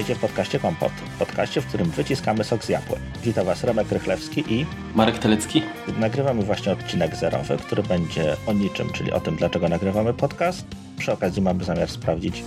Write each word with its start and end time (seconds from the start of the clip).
Witajcie 0.00 0.18
w 0.18 0.20
podcaście 0.20 0.58
Kompot, 0.58 0.92
podcaście, 1.18 1.60
w 1.60 1.66
którym 1.66 1.90
wyciskamy 1.90 2.44
sok 2.44 2.64
z 2.64 2.68
jabłek. 2.68 3.00
Witam 3.24 3.46
Was 3.46 3.64
Remek 3.64 3.92
Rychlewski 3.92 4.44
i 4.48 4.66
Marek 4.94 5.18
Telecki. 5.18 5.62
Nagrywamy 5.98 6.42
właśnie 6.42 6.72
odcinek 6.72 7.16
zerowy, 7.16 7.56
który 7.56 7.82
będzie 7.82 8.36
o 8.46 8.52
niczym, 8.52 8.92
czyli 8.92 9.12
o 9.12 9.20
tym, 9.20 9.36
dlaczego 9.36 9.68
nagrywamy 9.68 10.14
podcast. 10.14 10.66
Przy 10.98 11.12
okazji 11.12 11.42
mamy 11.42 11.64
zamiar 11.64 11.88
sprawdzić 11.88 12.44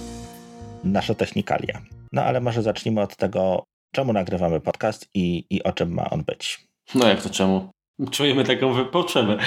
nasze 0.83 1.15
technikalia. 1.15 1.81
No 2.11 2.23
ale 2.23 2.41
może 2.41 2.61
zacznijmy 2.61 3.01
od 3.01 3.15
tego, 3.15 3.63
czemu 3.91 4.13
nagrywamy 4.13 4.59
podcast 4.59 5.07
i, 5.13 5.45
i 5.49 5.63
o 5.63 5.71
czym 5.71 5.93
ma 5.93 6.09
on 6.09 6.23
być. 6.23 6.67
No 6.95 7.07
jak 7.07 7.21
to 7.21 7.29
czemu? 7.29 7.69
Czujemy 8.11 8.43
taką 8.43 8.85
potrzebę. 8.85 9.37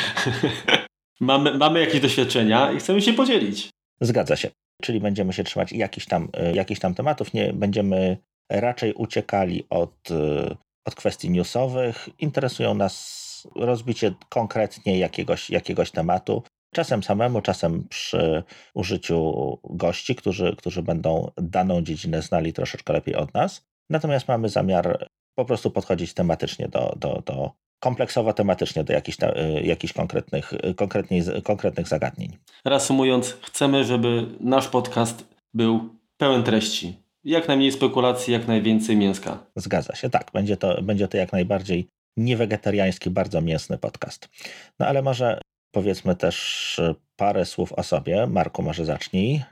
mamy, 1.21 1.59
mamy 1.59 1.81
jakieś 1.81 2.01
doświadczenia 2.01 2.73
i 2.73 2.79
chcemy 2.79 3.03
się 3.03 3.13
podzielić. 3.13 3.71
Zgadza 4.01 4.37
się. 4.37 4.51
Czyli 4.83 5.01
będziemy 5.01 5.33
się 5.33 5.45
trzymać 5.45 5.73
jakichś 5.73 6.07
tam, 6.07 6.29
y, 6.51 6.57
jakichś 6.57 6.81
tam 6.81 6.95
tematów, 6.95 7.35
nie 7.35 7.53
będziemy 7.53 8.17
raczej 8.51 8.93
uciekali 8.93 9.67
od, 9.71 10.11
y, 10.11 10.57
od 10.87 10.95
kwestii 10.95 11.31
newsowych. 11.31 12.09
Interesują 12.19 12.75
nas 12.75 13.27
rozbicie 13.57 14.15
konkretnie 14.29 14.99
jakiegoś, 14.99 15.51
jakiegoś 15.51 15.91
tematu. 15.91 16.43
Czasem 16.75 17.03
samemu, 17.03 17.41
czasem 17.41 17.89
przy 17.89 18.43
użyciu 18.75 19.33
gości, 19.65 20.15
którzy, 20.15 20.57
którzy 20.57 20.83
będą 20.83 21.31
daną 21.37 21.83
dziedzinę 21.83 22.23
znali 22.23 22.53
troszeczkę 22.53 22.93
lepiej 22.93 23.15
od 23.15 23.35
nas. 23.35 23.67
Natomiast 23.91 24.29
mamy 24.29 24.49
zamiar 24.49 25.09
po 25.39 25.45
prostu 25.45 25.71
podchodzić 25.71 26.15
tematycznie 26.15 26.69
do, 26.69 26.95
do, 26.97 27.23
do 27.27 27.51
kompleksowo 27.81 28.33
tematycznie 28.33 28.85
do 28.85 28.93
jakichś, 28.93 29.19
y, 29.23 29.63
jakichś 29.63 29.93
konkretnych, 29.93 30.53
konkretnych, 30.77 31.25
konkretnych 31.43 31.89
zagadnień. 31.89 32.37
Reasumując, 32.65 33.37
chcemy, 33.43 33.85
żeby 33.85 34.27
nasz 34.41 34.69
podcast 34.69 35.29
był 35.55 35.89
pełen 36.17 36.43
treści. 36.43 36.99
Jak 37.25 37.49
najmniej 37.49 37.73
spekulacji, 37.73 38.33
jak 38.33 38.49
najwięcej 38.49 38.97
mięska. 38.97 39.39
Zgadza 39.57 39.95
się, 39.95 40.11
tak. 40.11 40.31
Będzie 40.33 40.57
to, 40.57 40.83
będzie 40.83 41.09
to 41.09 41.17
jak 41.17 41.33
najbardziej 41.33 41.89
niewegetariański, 42.17 43.11
bardzo 43.11 43.41
mięsny 43.41 43.79
podcast. 43.79 44.29
No 44.79 44.87
ale 44.87 45.03
może 45.03 45.41
powiedzmy 45.71 46.17
też 46.17 46.81
parę 47.17 47.45
słów 47.45 47.73
o 47.73 47.83
sobie. 47.83 48.27
Marku, 48.27 48.63
może 48.63 48.85
zacznij. 48.85 49.43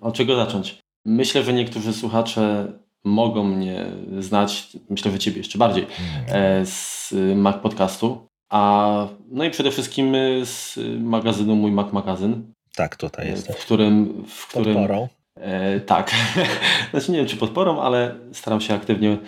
Od 0.00 0.14
czego 0.14 0.36
zacząć? 0.36 0.78
Myślę, 1.04 1.42
że 1.42 1.52
niektórzy 1.52 1.92
słuchacze 1.92 2.72
mogą 3.04 3.44
mnie 3.44 3.86
znać, 4.18 4.76
myślę, 4.90 5.10
że 5.10 5.18
ciebie 5.18 5.38
jeszcze 5.38 5.58
bardziej, 5.58 5.86
mm. 6.00 6.42
e, 6.62 6.66
z 6.66 7.14
Mac 7.36 7.56
Podcastu. 7.62 8.26
A, 8.48 9.06
no 9.30 9.44
i 9.44 9.50
przede 9.50 9.70
wszystkim 9.70 10.16
z 10.44 10.78
magazynu 11.00 11.56
Mój 11.56 11.72
Mac 11.72 11.92
Magazyn. 11.92 12.52
Tak, 12.74 12.96
tutaj 12.96 13.26
jest. 13.26 13.52
W 13.52 13.64
którym... 13.64 14.24
W 14.28 14.46
którym 14.46 14.74
Podporą. 14.74 15.08
E, 15.34 15.80
tak. 15.80 16.14
znaczy 16.90 17.12
nie 17.12 17.18
wiem, 17.18 17.26
czy 17.26 17.36
podporą, 17.36 17.80
ale 17.80 18.14
staram 18.32 18.60
się 18.60 18.74
aktywnie 18.74 19.18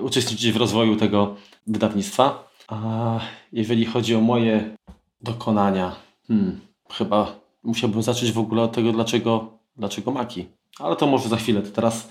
uczestniczyć 0.00 0.52
w 0.52 0.56
rozwoju 0.56 0.96
tego 0.96 1.36
wydawnictwa. 1.66 2.48
A 2.68 3.20
jeżeli 3.52 3.84
chodzi 3.84 4.14
o 4.14 4.20
moje 4.20 4.76
dokonania, 5.20 5.96
hmm, 6.28 6.60
chyba 6.90 7.40
musiałbym 7.62 8.02
zacząć 8.02 8.32
w 8.32 8.38
ogóle 8.38 8.62
od 8.62 8.72
tego, 8.72 8.92
dlaczego, 8.92 9.58
dlaczego 9.76 10.10
Maki. 10.10 10.46
Ale 10.78 10.96
to 10.96 11.06
może 11.06 11.28
za 11.28 11.36
chwilę. 11.36 11.62
To 11.62 11.70
teraz 11.70 12.08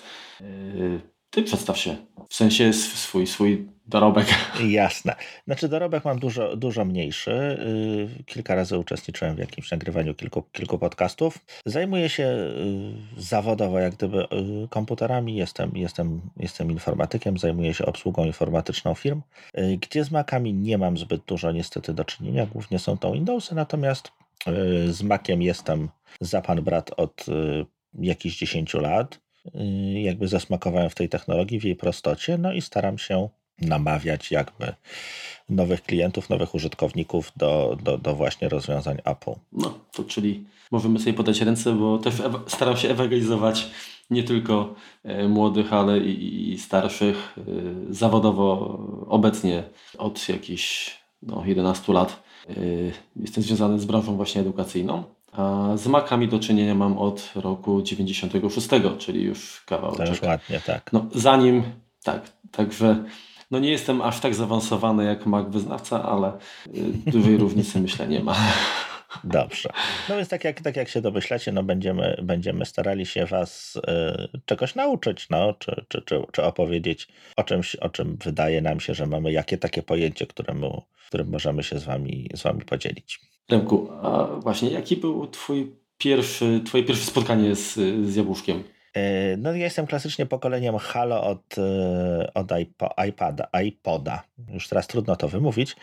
ty 1.30 1.43
przedstaw 1.43 1.77
się. 1.77 1.95
W 2.30 2.35
sensie 2.35 2.73
swój, 2.73 3.27
swój 3.27 3.67
dorobek. 3.85 4.27
Jasne. 4.69 5.16
Znaczy 5.45 5.69
dorobek 5.69 6.05
mam 6.05 6.19
dużo, 6.19 6.55
dużo 6.55 6.85
mniejszy. 6.85 7.57
Yy, 8.17 8.23
kilka 8.23 8.55
razy 8.55 8.77
uczestniczyłem 8.77 9.35
w 9.35 9.39
jakimś 9.39 9.71
nagrywaniu 9.71 10.15
kilku, 10.15 10.43
kilku 10.52 10.80
podcastów. 10.80 11.39
Zajmuję 11.65 12.09
się 12.09 12.23
yy, 12.23 13.23
zawodowo 13.23 13.80
jak 13.80 13.95
gdyby 13.95 14.17
yy, 14.17 14.67
komputerami. 14.69 15.36
Jestem, 15.36 15.71
jestem, 15.75 16.21
jestem 16.37 16.71
informatykiem, 16.71 17.37
zajmuję 17.37 17.73
się 17.73 17.86
obsługą 17.86 18.25
informatyczną 18.25 18.93
firm, 18.95 19.21
gdzie 19.81 20.04
z 20.04 20.11
Macami 20.11 20.54
nie 20.54 20.77
mam 20.77 20.98
zbyt 20.98 21.21
dużo 21.25 21.52
niestety 21.52 21.93
do 21.93 22.05
czynienia. 22.05 22.45
Głównie 22.45 22.80
są 22.80 22.98
to 22.98 23.11
Windowsy, 23.11 23.55
natomiast 23.55 24.11
z 24.87 25.04
Maciem 25.04 25.42
jestem 25.42 25.89
za 26.21 26.42
pan 26.42 26.61
brat 26.61 26.92
od 26.98 27.25
jakichś 27.93 28.37
10 28.37 28.73
lat. 28.73 29.19
Y, 29.55 30.02
jakby 30.02 30.27
zasmakowałem 30.27 30.89
w 30.89 30.95
tej 30.95 31.09
technologii, 31.09 31.59
w 31.59 31.63
jej 31.63 31.75
prostocie, 31.75 32.37
no 32.37 32.53
i 32.53 32.61
staram 32.61 32.97
się 32.97 33.30
namawiać 33.61 34.31
jakby 34.31 34.73
nowych 35.49 35.83
klientów, 35.83 36.30
nowych 36.30 36.55
użytkowników 36.55 37.31
do, 37.37 37.77
do, 37.83 37.97
do 37.97 38.15
właśnie 38.15 38.49
rozwiązań 38.49 38.97
Apple. 39.05 39.33
No, 39.52 39.80
to 39.91 40.03
czyli 40.03 40.45
możemy 40.71 40.99
sobie 40.99 41.13
podać 41.13 41.41
ręce, 41.41 41.73
bo 41.73 41.97
też 41.97 42.13
staram 42.47 42.77
się 42.77 42.89
ewangelizować 42.89 43.67
nie 44.09 44.23
tylko 44.23 44.75
e, 45.03 45.27
młodych, 45.27 45.73
ale 45.73 45.99
i, 45.99 46.52
i 46.52 46.59
starszych. 46.59 47.37
E, 47.37 47.43
zawodowo 47.93 48.80
obecnie 49.07 49.63
od 49.97 50.30
jakichś 50.30 50.97
no, 51.21 51.43
11 51.45 51.93
lat 51.93 52.23
e, 52.49 52.53
jestem 53.15 53.43
związany 53.43 53.80
z 53.80 53.86
branżą 53.86 54.15
właśnie 54.15 54.41
edukacyjną. 54.41 55.03
A 55.32 55.71
z 55.77 55.88
makami 55.88 56.27
do 56.27 56.39
czynienia 56.39 56.76
mam 56.76 56.98
od 56.98 57.32
roku 57.36 57.82
96, 57.82 58.67
czyli 58.98 59.23
już 59.23 59.64
kawał. 59.65 59.95
To 59.95 60.05
już 60.05 60.21
ładnie, 60.21 60.61
tak. 60.65 60.93
No, 60.93 61.05
zanim, 61.15 61.64
tak, 62.04 62.32
także 62.52 63.04
no 63.52 63.60
nie 63.60 63.70
jestem 63.71 64.02
aż 64.02 64.20
tak 64.20 64.36
zaawansowany 64.36 65.05
jak 65.05 65.26
mak 65.26 65.49
wyznawca, 65.49 66.04
ale 66.04 66.32
y, 66.67 67.11
dużej 67.11 67.37
różnicy 67.43 67.82
myślę 67.82 68.08
nie 68.08 68.23
ma. 68.23 68.36
Dobrze. 69.23 69.69
No 70.09 70.15
więc 70.15 70.29
tak 70.29 70.43
jak, 70.43 70.61
tak 70.61 70.75
jak 70.75 70.89
się 70.89 71.01
domyślacie, 71.01 71.51
no 71.51 71.63
będziemy, 71.63 72.17
będziemy 72.23 72.65
starali 72.65 73.05
się 73.05 73.25
Was 73.25 73.75
y, 73.75 74.39
czegoś 74.45 74.75
nauczyć, 74.75 75.29
no, 75.29 75.53
czy, 75.53 75.85
czy, 75.87 76.01
czy, 76.01 76.21
czy 76.31 76.43
opowiedzieć 76.43 77.07
o 77.35 77.43
czymś, 77.43 77.75
o 77.75 77.89
czym 77.89 78.17
wydaje 78.23 78.61
nam 78.61 78.79
się, 78.79 78.93
że 78.93 79.05
mamy 79.05 79.31
jakie 79.31 79.57
takie 79.57 79.83
pojęcie, 79.83 80.27
któremu, 80.27 80.83
którym 81.07 81.29
możemy 81.29 81.63
się 81.63 81.79
z 81.79 81.83
Wami, 81.83 82.29
z 82.35 82.41
wami 82.41 82.61
podzielić. 82.61 83.19
Remku, 83.51 83.89
a 83.91 84.25
właśnie 84.25 84.69
jaki 84.69 84.97
był 84.97 85.27
twój 85.27 85.75
pierwszy, 85.97 86.61
twoje 86.65 86.83
pierwsze 86.83 87.05
spotkanie 87.05 87.55
z, 87.55 87.73
z 88.07 88.15
Jabłuszkiem? 88.15 88.63
E, 88.93 89.37
no 89.37 89.51
ja 89.51 89.63
jestem 89.63 89.87
klasycznie 89.87 90.25
pokoleniem 90.25 90.77
Halo 90.77 91.23
od, 91.23 91.57
e, 91.57 92.31
od 92.33 92.51
iPada, 93.07 93.47
iPoda. 93.65 94.23
Już 94.53 94.67
teraz 94.67 94.87
trudno 94.87 95.15
to 95.15 95.27
wymówić. 95.27 95.75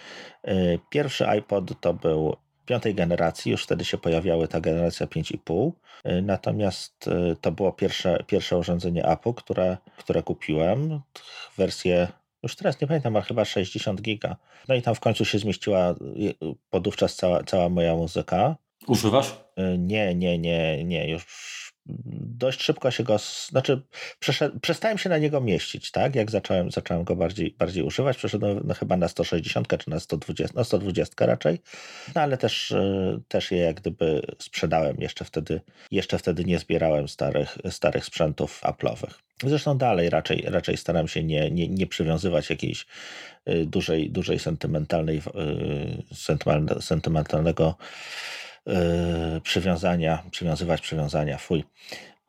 Pierwszy 0.91 1.29
iPod 1.29 1.81
to 1.81 1.95
był 1.95 2.37
piątej 2.67 2.95
generacji, 2.95 3.53
już 3.53 3.65
wtedy 3.65 3.85
się 3.85 3.99
pojawiały 3.99 4.49
ta 4.49 4.61
generacja 4.61 5.07
5,5. 5.07 5.73
Natomiast 6.23 7.11
to 7.41 7.53
było 7.53 7.73
pierwsze, 7.73 8.25
pierwsze 8.27 8.59
urządzenie 8.59 9.05
Apple, 9.05 9.33
które, 9.33 9.77
które 9.97 10.23
kupiłem. 10.23 11.01
Wersję 11.57 12.09
już 12.43 12.57
teraz 12.57 12.81
nie 12.81 12.87
pamiętam, 12.87 13.17
ale 13.17 13.25
chyba 13.25 13.45
60 13.45 14.03
giga. 14.03 14.37
No 14.69 14.75
i 14.75 14.83
tam 14.83 14.95
w 14.95 15.01
końcu 15.01 15.25
się 15.25 15.39
zmieściła 15.39 15.95
podówczas 16.71 17.17
cała, 17.17 17.43
cała 17.43 17.69
moja 17.69 17.95
muzyka. 17.95 18.57
Używasz? 18.87 19.35
Nie, 19.79 20.15
nie, 20.15 20.39
nie, 20.39 20.85
nie. 20.85 21.11
Już 21.11 21.27
dość 21.87 22.63
szybko 22.63 22.91
się 22.91 23.05
go, 23.05 23.17
znaczy 23.49 23.83
przestałem 24.61 24.99
się 24.99 25.11
na 25.11 25.19
niego 25.19 25.41
mieścić, 25.41 25.91
tak? 25.91 26.15
Jak 26.15 26.31
zacząłem, 26.31 26.71
zacząłem 26.71 27.05
go 27.05 27.17
bardziej, 27.17 27.55
bardziej 27.59 27.83
używać, 27.83 28.17
przeszedłem 28.17 28.61
no, 28.65 28.75
chyba 28.75 28.97
na 28.97 29.09
160 29.09 29.69
czy 29.79 29.91
na 29.91 30.01
120, 30.01 30.59
na 30.59 30.65
120 30.65 31.27
raczej, 31.27 31.59
no 32.15 32.21
ale 32.21 32.37
też, 32.37 32.73
e, 32.73 33.19
też 33.29 33.51
je 33.51 33.59
jak 33.59 33.81
gdyby 33.81 34.23
sprzedałem 34.39 34.97
jeszcze 35.01 35.25
wtedy, 35.25 35.61
jeszcze 35.91 36.19
wtedy 36.19 36.45
nie 36.45 36.59
zbierałem 36.59 37.09
starych, 37.09 37.59
starych 37.71 38.05
sprzętów 38.05 38.61
Apple'owych. 38.63 39.15
Zresztą 39.43 39.79
dalej 39.79 40.11
raczej, 40.11 40.45
raczej 40.47 40.77
staram 40.77 41.09
się 41.09 41.25
nie, 41.25 41.51
nie, 41.51 41.69
nie 41.69 41.87
przywiązywać 41.87 42.51
jakiejś 42.51 42.87
e, 43.45 43.65
dużej, 43.65 44.11
dużej 44.11 44.39
sentymentalnej, 44.39 45.23
e, 45.35 46.81
sentymentalnego 46.81 47.77
przywiązania, 49.43 50.23
przywiązywać 50.31 50.81
przywiązania, 50.81 51.39
fuj. 51.39 51.65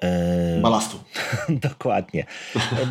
Yy, 0.01 0.61
Balastu. 0.61 0.99
Dokładnie, 1.69 2.25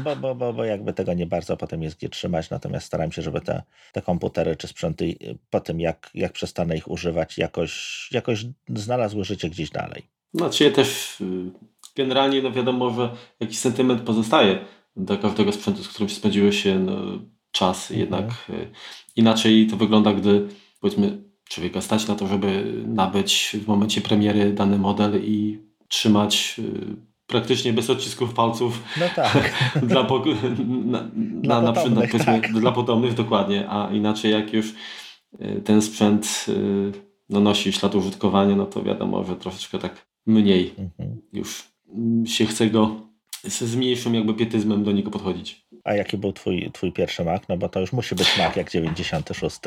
bo, 0.05 0.17
bo, 0.17 0.35
bo, 0.35 0.53
bo 0.53 0.65
jakby 0.65 0.93
tego 0.93 1.15
nie 1.15 1.27
bardzo 1.27 1.57
potem 1.57 1.83
jest 1.83 1.99
gdzie 1.99 2.09
trzymać, 2.09 2.51
natomiast 2.51 2.87
staram 2.87 3.13
się, 3.13 3.23
żeby 3.23 3.41
te, 3.41 3.63
te 3.93 4.03
komputery 4.03 4.57
czy 4.57 4.69
sprzęty 4.69 5.15
po 5.51 5.61
tym, 5.61 5.81
jak, 5.81 6.11
jak 6.15 6.33
przestanę 6.33 6.77
ich 6.77 6.91
używać, 6.91 7.39
jakoś, 7.39 8.09
jakoś 8.13 8.47
znalazły 8.69 9.25
życie 9.25 9.51
gdzieś 9.51 9.71
dalej. 9.71 10.03
No, 10.35 10.51
czyli 10.51 10.73
też 10.73 11.21
y, 11.21 11.51
generalnie 11.97 12.43
no 12.43 12.53
wiadomo, 12.53 12.91
że 12.91 13.11
jakiś 13.41 13.59
sentyment 13.59 14.03
pozostaje 14.03 14.59
do 14.97 15.19
każdego 15.19 15.53
sprzętu, 15.53 15.83
z 15.83 15.89
którym 15.89 16.11
spędziło 16.11 16.53
się 16.53 16.79
no, 16.79 17.19
czas, 17.51 17.91
mhm. 17.91 18.01
jednak 18.01 18.25
y, 18.51 18.71
inaczej 19.17 19.67
to 19.67 19.77
wygląda, 19.77 20.13
gdy 20.13 20.49
powiedzmy 20.81 21.34
człowieka 21.49 21.81
stać 21.81 22.09
na 22.09 22.15
to, 22.15 22.27
żeby 22.27 22.75
nabyć 22.87 23.57
w 23.65 23.67
momencie 23.67 24.01
premiery 24.01 24.53
dany 24.53 24.79
model 24.79 25.25
i 25.25 25.59
trzymać 25.89 26.57
y, 26.59 26.97
praktycznie 27.27 27.73
bez 27.73 27.91
odcisków 27.91 28.35
palców 28.35 28.83
no 29.01 29.07
tak. 29.17 29.53
dla, 29.83 30.05
po, 30.05 30.25
na, 30.85 31.09
dla, 31.15 31.63
na, 31.63 31.73
potomnych, 31.73 32.15
na, 32.15 32.25
tak. 32.25 32.53
dla 32.53 32.73
potomnych 32.73 33.15
dokładnie, 33.15 33.69
a 33.69 33.91
inaczej 33.93 34.33
jak 34.33 34.53
już 34.53 34.75
y, 35.41 35.63
ten 35.65 35.83
sprzęt 35.83 36.47
y, 36.49 36.93
no, 37.29 37.41
nosi 37.41 37.73
ślad 37.73 37.95
użytkowania, 37.95 38.57
no 38.57 38.67
to 38.67 38.83
wiadomo, 38.83 39.25
że 39.25 39.37
troszeczkę 39.37 39.79
tak 39.79 40.07
mniej 40.27 40.75
mhm. 40.79 41.21
już 41.33 41.69
się 42.27 42.47
chce 42.47 42.71
go 42.71 42.97
z 43.45 43.77
mniejszym 43.77 44.15
jakby 44.15 44.35
pietyzmem 44.35 44.85
do 44.85 44.93
niego 44.93 45.11
podchodzić. 45.11 45.67
A 45.85 45.95
jaki 45.95 46.19
był 46.19 46.33
twój, 46.33 46.71
twój 46.73 46.93
pierwszy 46.93 47.25
Mac? 47.25 47.43
No 47.49 47.57
bo 47.57 47.69
to 47.69 47.81
już 47.81 47.93
musi 47.93 48.15
być 48.15 48.39
Mac 48.39 48.57
jak 48.57 48.71
96. 48.71 49.61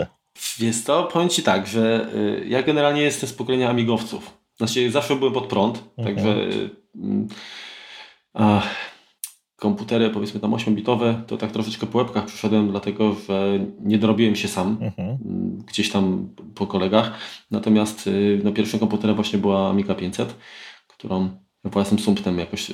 Wiesz 0.60 0.84
to 0.84 1.04
powiem 1.04 1.30
Ci 1.30 1.44
tak, 1.44 1.68
że 1.68 2.10
y, 2.16 2.48
ja 2.48 2.63
generalnie 2.63 3.01
jestem 3.01 3.30
z 3.30 3.34
pokolenia 3.34 3.69
amigowców. 3.69 4.38
Znaczy 4.57 4.92
zawsze 4.92 5.16
byłem 5.16 5.34
pod 5.34 5.48
prąd, 5.48 5.84
mhm. 5.98 6.16
także 6.16 6.30
y, 6.38 6.69
a, 8.34 8.62
komputery 9.56 10.10
powiedzmy 10.10 10.39
tam 10.39 10.51
8-bitowe, 10.51 11.25
to 11.28 11.38
tak 11.38 11.51
troszeczkę 11.51 11.88
po 11.88 11.98
łebkach 11.98 12.25
przyszedłem, 12.25 12.72
dlatego 12.72 13.16
że 13.28 13.60
nie 13.80 13.98
dorobiłem 13.98 14.36
się 14.36 14.48
sam, 14.48 14.78
mhm. 14.81 15.18
Mm, 15.25 15.57
gdzieś 15.68 15.89
tam 15.89 16.30
po 16.56 16.68
kolegach. 16.68 17.19
Natomiast 17.51 18.07
y, 18.07 18.42
no, 18.44 18.51
pierwszym 18.51 18.80
komputerem 18.80 19.16
właśnie 19.16 19.40
była 19.40 19.69
Amiga 19.69 19.95
500, 19.95 20.36
którą 20.88 21.30
własnym 21.63 22.00
sumptem 22.00 22.40
jakoś 22.40 22.72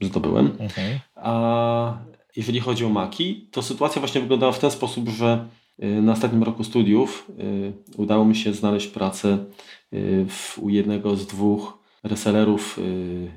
zdobyłem. 0.00 0.56
Mhm. 0.60 0.98
A 1.14 1.98
jeżeli 2.36 2.60
chodzi 2.60 2.84
o 2.84 2.88
Maki, 2.88 3.48
to 3.50 3.62
sytuacja 3.62 4.00
właśnie 4.00 4.20
wyglądała 4.20 4.52
w 4.52 4.58
ten 4.58 4.70
sposób, 4.70 5.08
że 5.08 5.46
y, 5.56 5.59
na 5.80 6.12
ostatnim 6.12 6.42
roku 6.42 6.64
studiów 6.64 7.30
y, 7.40 7.72
udało 7.96 8.24
mi 8.24 8.36
się 8.36 8.52
znaleźć 8.52 8.86
pracę 8.86 9.38
y, 9.92 10.26
w, 10.28 10.58
u 10.58 10.68
jednego 10.68 11.16
z 11.16 11.26
dwóch 11.26 11.78
resellerów 12.02 12.78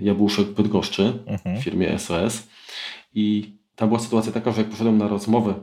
jabłuszek 0.01 0.47
w 0.47 0.53
Bydgoszczy 0.53 1.13
mhm. 1.25 1.57
w 1.57 1.63
firmie 1.63 1.99
SOS. 1.99 2.47
I 3.13 3.53
tam 3.75 3.89
była 3.89 3.99
sytuacja 3.99 4.31
taka, 4.31 4.51
że 4.51 4.61
jak 4.61 4.69
poszedłem 4.69 4.97
na 4.97 5.07
rozmowę 5.07 5.53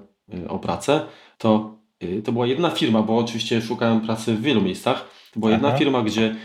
o 0.49 0.59
pracę, 0.59 1.00
to 1.38 1.81
to 2.25 2.32
była 2.32 2.47
jedna 2.47 2.71
firma, 2.71 3.03
bo 3.03 3.19
oczywiście 3.19 3.62
szukałem 3.62 4.00
pracy 4.00 4.35
w 4.35 4.43
wielu 4.43 4.62
miejscach. 4.62 5.09
To 5.32 5.41
była 5.41 5.53
Aha. 5.53 5.62
jedna 5.62 5.79
firma, 5.79 6.03
gdzie 6.03 6.37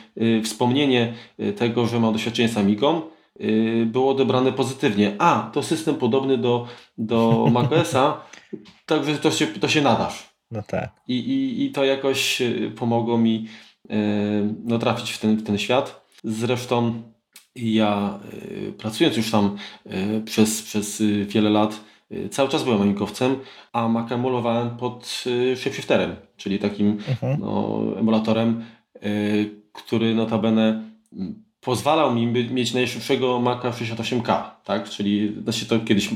wspomnienie 0.43 1.13
tego, 1.55 1.87
że 1.87 1.99
mam 1.99 2.13
doświadczenie 2.13 2.49
z 2.49 2.57
Amigą, 2.57 3.01
Y, 3.01 3.14
było 3.85 4.11
odebrane 4.11 4.51
pozytywnie. 4.51 5.15
A, 5.19 5.49
to 5.53 5.63
system 5.63 5.95
podobny 5.95 6.37
do, 6.37 6.67
do 6.97 7.45
macOSa, 7.51 8.21
także 8.85 9.17
to 9.17 9.31
się, 9.31 9.47
to 9.47 9.67
się 9.67 9.81
nadasz. 9.81 10.29
No 10.51 10.61
tak. 10.67 10.91
I, 11.07 11.19
i, 11.19 11.65
I 11.65 11.71
to 11.71 11.85
jakoś 11.85 12.41
y, 12.41 12.71
pomogło 12.75 13.17
mi 13.17 13.47
y, 13.85 13.93
no, 14.63 14.79
trafić 14.79 15.11
w 15.11 15.19
ten, 15.19 15.35
w 15.35 15.43
ten 15.43 15.57
świat. 15.57 16.05
Zresztą 16.23 17.01
ja 17.55 18.19
pracując 18.77 19.17
już 19.17 19.31
tam 19.31 19.57
przez, 20.25 20.61
przez 20.61 21.03
wiele 21.25 21.49
lat, 21.49 21.81
cały 22.31 22.49
czas 22.49 22.63
byłem 22.63 22.81
amigowcem, 22.81 23.35
a 23.73 23.87
Mac 23.87 24.11
emulowałem 24.11 24.77
pod 24.77 25.25
shapeshifterem, 25.55 26.15
czyli 26.37 26.59
takim 26.59 26.97
mhm. 27.09 27.39
no, 27.39 27.81
emulatorem, 27.97 28.65
który 29.73 30.15
notabene 30.15 30.83
pozwalał 31.65 32.15
mi 32.15 32.27
mieć 32.27 32.73
najszybszego 32.73 33.39
Maca 33.39 33.71
68K, 33.71 34.43
tak? 34.63 34.89
Czyli 34.89 35.33
znaczy 35.43 35.65
to 35.65 35.79
kiedyś 35.79 36.09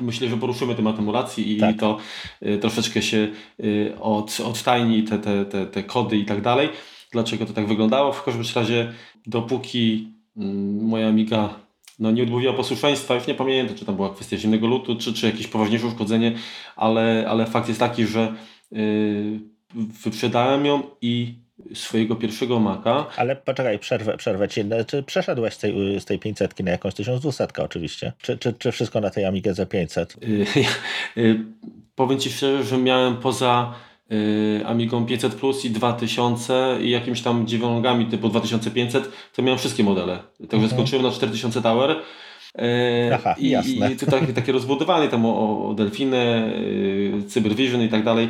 myślę, 0.00 0.28
że 0.28 0.36
poruszymy 0.36 0.74
temat 0.74 0.98
emulacji 0.98 1.56
i 1.56 1.60
tak. 1.60 1.76
to 1.78 1.98
y, 2.42 2.58
troszeczkę 2.58 3.02
się 3.02 3.28
y, 3.60 3.92
od, 4.00 4.40
odtajni 4.44 5.02
te, 5.02 5.18
te, 5.18 5.44
te, 5.44 5.66
te 5.66 5.82
kody 5.82 6.16
i 6.16 6.24
tak 6.24 6.40
dalej. 6.40 6.68
Dlaczego 7.12 7.46
to 7.46 7.52
tak 7.52 7.66
wyglądało? 7.66 8.12
W 8.12 8.24
każdym 8.24 8.44
razie 8.54 8.92
dopóki 9.26 10.08
y, 10.36 10.40
moja 10.82 11.08
Amiga 11.08 11.54
no, 11.98 12.10
nie 12.10 12.22
odmówiła 12.22 12.52
posłuszeństwa, 12.52 13.14
już 13.14 13.26
nie 13.26 13.34
pamiętam, 13.34 13.76
czy 13.76 13.84
tam 13.84 13.96
była 13.96 14.14
kwestia 14.14 14.36
zimnego 14.36 14.66
lutu, 14.66 14.96
czy, 14.96 15.12
czy 15.12 15.26
jakieś 15.26 15.46
poważniejsze 15.46 15.86
uszkodzenie, 15.86 16.34
ale, 16.76 17.26
ale 17.28 17.46
fakt 17.46 17.68
jest 17.68 17.80
taki, 17.80 18.06
że 18.06 18.34
yy, 18.72 19.40
wyprzedałem 19.74 20.66
ją 20.66 20.82
i 21.02 21.43
swojego 21.74 22.16
pierwszego 22.16 22.60
Maca. 22.60 23.06
Ale 23.16 23.36
poczekaj, 23.36 23.78
przerwę, 23.78 24.16
przerwę 24.16 24.48
ci. 24.48 24.64
No, 24.64 24.84
czy 24.84 25.02
przeszedłeś 25.02 25.54
z 25.54 25.58
tej, 25.58 26.00
z 26.00 26.04
tej 26.04 26.18
500 26.18 26.60
na 26.60 26.70
jakąś 26.70 26.94
1200 26.94 27.46
oczywiście? 27.58 28.12
Czy, 28.22 28.38
czy, 28.38 28.52
czy 28.52 28.72
wszystko 28.72 29.00
na 29.00 29.10
tej 29.10 29.24
Amigę 29.24 29.54
za 29.54 29.66
500? 29.66 30.16
powiem 31.94 32.18
Ci 32.18 32.30
szczerze, 32.30 32.64
że 32.64 32.78
miałem 32.78 33.16
poza 33.16 33.74
y, 34.12 34.62
Amigą 34.66 35.06
500 35.06 35.34
Plus 35.34 35.64
i 35.64 35.70
2000 35.70 36.78
i 36.80 36.90
jakimiś 36.90 37.22
tam 37.22 37.46
dziewiątkami 37.46 38.06
typu 38.06 38.28
2500, 38.28 39.10
to 39.36 39.42
miałem 39.42 39.58
wszystkie 39.58 39.84
modele. 39.84 40.18
Także 40.38 40.56
mhm. 40.56 40.70
skończyłem 40.70 41.04
na 41.04 41.10
4000 41.10 41.62
Tower. 41.62 41.90
Y, 41.90 43.14
Aha, 43.14 43.34
I, 43.38 43.50
jasne. 43.50 43.92
I 43.92 43.96
to 43.96 44.06
takie, 44.06 44.32
takie 44.32 44.52
rozbudowanie 44.52 45.08
tam 45.08 45.26
o, 45.26 45.68
o 45.68 45.74
Delfinę, 45.74 46.52
y, 46.56 47.22
Cybervision 47.28 47.82
i 47.82 47.88
tak 47.88 48.04
dalej, 48.04 48.28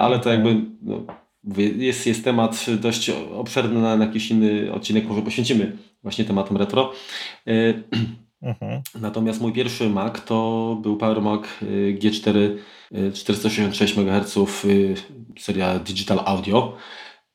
ale 0.00 0.18
to 0.18 0.30
jakby 0.30 0.54
no, 0.82 1.06
jest, 1.56 2.06
jest 2.06 2.24
temat 2.24 2.66
dość 2.80 3.10
obszerny, 3.34 3.80
na 3.80 4.04
jakiś 4.04 4.30
inny 4.30 4.72
odcinek 4.72 5.08
może 5.08 5.22
poświęcimy 5.22 5.76
właśnie 6.02 6.24
tematom 6.24 6.56
retro. 6.56 6.92
E, 7.46 7.52
mhm. 8.42 8.82
Natomiast 8.94 9.40
mój 9.40 9.52
pierwszy 9.52 9.88
Mac 9.88 10.24
to 10.24 10.78
był 10.82 10.96
Power 10.96 11.22
Mac 11.22 11.42
e, 11.42 11.66
G4 11.92 12.56
466 13.14 13.96
MHz 13.98 14.38
seria 15.38 15.78
Digital 15.78 16.20
Audio 16.24 16.76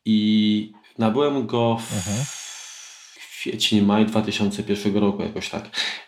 i 0.06 0.72
nabyłem 0.98 1.48
go 1.48 1.78
w 1.78 1.94
mhm. 1.96 2.26
kwiecień, 3.16 3.82
maj 3.82 4.06
2001 4.06 4.96
roku 4.96 5.22
jakoś 5.24 5.50
tak. 5.50 5.66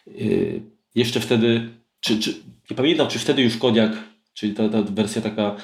E, 0.08 0.12
jeszcze 0.96 1.20
wtedy, 1.20 1.70
czy, 2.00 2.20
czy, 2.20 2.34
nie 2.70 2.76
pamiętam 2.76 3.08
czy 3.08 3.20
wtedy 3.20 3.42
już 3.42 3.58
Kodiak, 3.58 3.92
czyli 4.34 4.54
ta, 4.54 4.70
ta 4.70 4.82
wersja 4.82 5.22
taka 5.22 5.56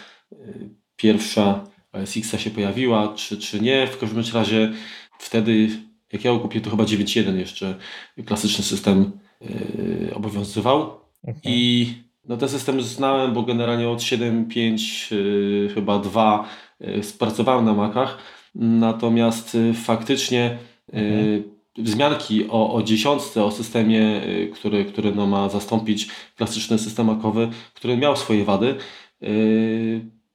pierwsza 0.96 1.71
OS 1.94 2.14
się 2.38 2.50
pojawiła, 2.50 3.14
czy, 3.16 3.38
czy 3.38 3.62
nie. 3.62 3.88
W 3.88 3.98
każdym 3.98 4.24
razie 4.34 4.72
wtedy, 5.20 5.70
jak 6.14 6.24
ja 6.26 6.32
go 6.32 6.40
kupiłem, 6.40 6.64
to 6.64 6.70
chyba 6.70 6.84
9.1 6.84 7.36
jeszcze 7.36 7.76
klasyczny 8.26 8.64
system 8.64 9.12
yy, 9.42 10.12
obowiązywał. 10.16 11.02
Okay. 11.24 11.42
I 11.44 11.88
no, 12.26 12.38
ten 12.38 12.50
system 12.50 12.82
znałem, 12.82 13.34
bo 13.34 13.44
generalnie 13.44 13.90
od 13.90 14.00
7.5 14.00 15.16
yy, 15.16 15.70
chyba 15.74 16.00
2 16.00 16.50
yy, 16.80 17.02
pracowałem 17.20 17.66
na 17.66 17.74
Macach. 17.74 18.18
Natomiast 18.56 19.58
faktycznie 19.84 20.58
okay. 20.88 21.44
wzmianki 21.78 22.50
o, 22.50 22.74
o 22.74 22.84
dziesiątce, 22.84 23.44
o 23.44 23.52
systemie, 23.52 24.22
który, 24.54 24.86
który 24.86 25.16
no, 25.16 25.28
ma 25.28 25.50
zastąpić 25.50 26.08
klasyczny 26.36 26.80
system 26.80 27.08
makowy, 27.08 27.50
który 27.74 27.98
miał 27.98 28.16
swoje 28.16 28.46
wady, 28.46 28.76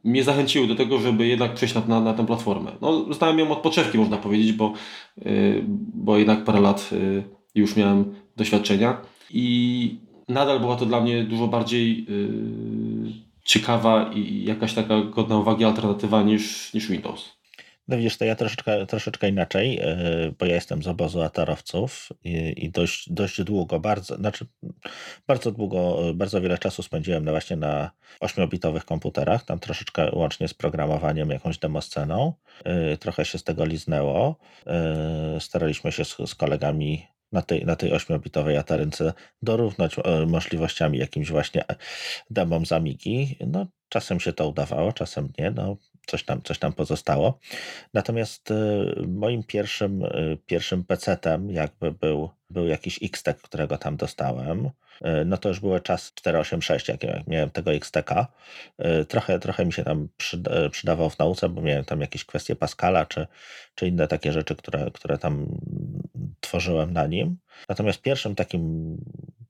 mnie 0.06 0.24
zachęciły 0.24 0.66
do 0.66 0.74
tego, 0.74 0.98
żeby 0.98 1.26
jednak 1.26 1.54
przejść 1.54 1.74
na, 1.74 1.80
na, 1.86 2.00
na 2.00 2.14
tę 2.14 2.26
platformę. 2.26 2.72
No, 2.80 3.14
znałem 3.14 3.38
ją 3.38 3.50
od 3.50 3.58
poczewki, 3.58 3.98
można 3.98 4.16
powiedzieć, 4.16 4.52
bo, 4.52 4.72
yy, 5.16 5.64
bo 5.94 6.18
jednak 6.18 6.44
parę 6.44 6.60
lat 6.60 6.92
yy, 6.92 7.24
już 7.54 7.76
miałem 7.76 8.14
doświadczenia 8.36 9.00
i 9.30 9.98
nadal 10.28 10.60
była 10.60 10.76
to 10.76 10.86
dla 10.86 11.00
mnie 11.00 11.24
dużo 11.24 11.48
bardziej 11.48 12.04
yy, 12.04 13.26
ciekawa 13.44 14.12
i 14.14 14.44
jakaś 14.44 14.74
taka 14.74 15.00
godna 15.00 15.38
uwagi 15.38 15.64
alternatywa 15.64 16.22
niż, 16.22 16.74
niż 16.74 16.88
Windows. 16.88 17.35
No 17.88 17.96
widzisz, 17.96 18.16
to 18.16 18.24
ja 18.24 18.36
troszeczkę, 18.36 18.86
troszeczkę 18.86 19.28
inaczej, 19.28 19.78
e, 19.82 19.96
bo 20.38 20.46
ja 20.46 20.54
jestem 20.54 20.82
z 20.82 20.88
obozu 20.88 21.22
atarowców 21.22 22.08
i, 22.24 22.64
i 22.64 22.70
dość, 22.70 23.12
dość 23.12 23.42
długo, 23.42 23.80
bardzo, 23.80 24.16
znaczy 24.16 24.46
bardzo 25.26 25.52
długo, 25.52 25.98
bardzo 26.14 26.40
wiele 26.40 26.58
czasu 26.58 26.82
spędziłem 26.82 27.24
na 27.24 27.30
właśnie 27.30 27.56
na 27.56 27.90
8-bitowych 28.20 28.84
komputerach, 28.84 29.44
tam 29.44 29.58
troszeczkę 29.58 30.10
łącznie 30.12 30.48
z 30.48 30.54
programowaniem, 30.54 31.30
jakąś 31.30 31.58
demosceną. 31.58 32.32
E, 32.64 32.96
trochę 32.96 33.24
się 33.24 33.38
z 33.38 33.44
tego 33.44 33.64
liznęło. 33.64 34.36
E, 34.66 35.40
staraliśmy 35.40 35.92
się 35.92 36.04
z, 36.04 36.16
z 36.26 36.34
kolegami 36.34 37.06
na 37.32 37.42
tej, 37.42 37.64
na 37.64 37.76
tej 37.76 37.92
8-bitowej 37.92 38.56
atarynce 38.56 39.12
dorównać 39.42 39.96
możliwościami 40.26 40.98
jakimś 40.98 41.30
właśnie 41.30 41.64
demom 42.30 42.66
z 42.66 42.72
Amigi. 42.72 43.36
No, 43.46 43.66
czasem 43.88 44.20
się 44.20 44.32
to 44.32 44.48
udawało, 44.48 44.92
czasem 44.92 45.32
nie. 45.38 45.50
No, 45.50 45.76
coś 46.06 46.24
tam, 46.24 46.42
coś 46.42 46.58
tam 46.58 46.72
pozostało. 46.72 47.38
Natomiast 47.94 48.50
y, 48.50 48.54
moim 49.08 49.42
pierwszym, 49.42 50.04
y, 50.04 50.38
pierwszym 50.46 50.84
PC-tem 50.84 51.50
jakby 51.50 51.92
był, 51.92 52.30
był 52.50 52.66
jakiś 52.66 53.02
Xtek, 53.02 53.40
którego 53.40 53.78
tam 53.78 53.96
dostałem. 53.96 54.66
Y, 54.66 54.70
no 55.26 55.36
to 55.36 55.48
już 55.48 55.60
był 55.60 55.78
czas 55.78 56.12
486, 56.14 56.88
jak 56.88 57.26
miałem 57.26 57.50
tego 57.50 57.72
Xteka. 57.72 58.26
Trochę, 59.08 59.38
trochę 59.38 59.66
mi 59.66 59.72
się 59.72 59.84
tam 59.84 60.08
przydawał 60.70 61.10
w 61.10 61.18
nauce, 61.18 61.48
bo 61.48 61.62
miałem 61.62 61.84
tam 61.84 62.00
jakieś 62.00 62.24
kwestie 62.24 62.56
Pascala, 62.56 63.06
czy, 63.06 63.26
czy 63.74 63.88
inne 63.88 64.08
takie 64.08 64.32
rzeczy, 64.32 64.56
które, 64.56 64.90
które 64.90 65.18
tam 65.18 65.46
tworzyłem 66.40 66.92
na 66.92 67.06
nim. 67.06 67.36
Natomiast 67.68 68.02
pierwszym 68.02 68.34
takim 68.34 68.96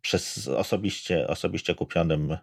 przez 0.02 0.48
osobiście, 0.48 1.28
osobiście 1.28 1.74
kupionym 1.74 2.36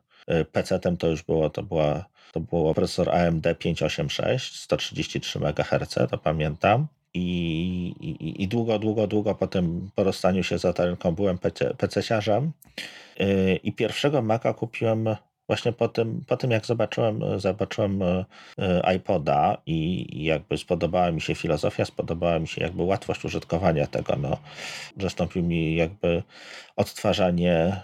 PC-tem 0.52 0.98
to 0.98 1.08
już 1.08 1.24
było, 1.24 1.50
to 1.50 1.64
była 1.64 2.06
to 2.34 2.40
był 2.40 2.74
procesor 2.74 3.10
AMD 3.10 3.48
586, 3.60 4.60
133 4.60 5.40
MHz, 5.40 6.10
to 6.12 6.18
pamiętam. 6.18 6.88
I, 7.14 7.96
i, 8.00 8.44
I, 8.44 8.48
długo, 8.48 8.80
długo, 8.80 9.08
długo 9.08 9.36
po 9.36 9.48
tym 9.48 9.90
po 9.96 10.04
rozstaniu 10.04 10.44
się 10.44 10.60
z 10.60 10.66
Atarynką 10.66 11.12
byłem 11.12 11.38
PC, 11.38 11.74
PC-siarzem. 11.78 12.52
Y, 13.22 13.60
I 13.64 13.74
pierwszego 13.74 14.22
Maca 14.22 14.54
kupiłem 14.54 15.16
Właśnie 15.48 15.74
po 15.74 15.88
tym, 15.88 16.24
po 16.28 16.38
tym 16.38 16.52
jak 16.52 16.66
zobaczyłem, 16.66 17.40
zobaczyłem 17.40 18.00
iPoda 18.96 19.58
i 19.66 20.08
jakby 20.26 20.58
spodobała 20.58 21.12
mi 21.12 21.22
się 21.22 21.36
filozofia, 21.36 21.86
spodobała 21.86 22.40
mi 22.40 22.48
się 22.48 22.62
jakby 22.64 22.84
łatwość 22.84 23.26
użytkowania 23.26 23.88
tego, 23.88 24.16
no, 24.16 24.38
zastąpił 24.98 25.44
mi 25.44 25.76
jakby 25.76 26.24
odtwarzanie 26.76 27.82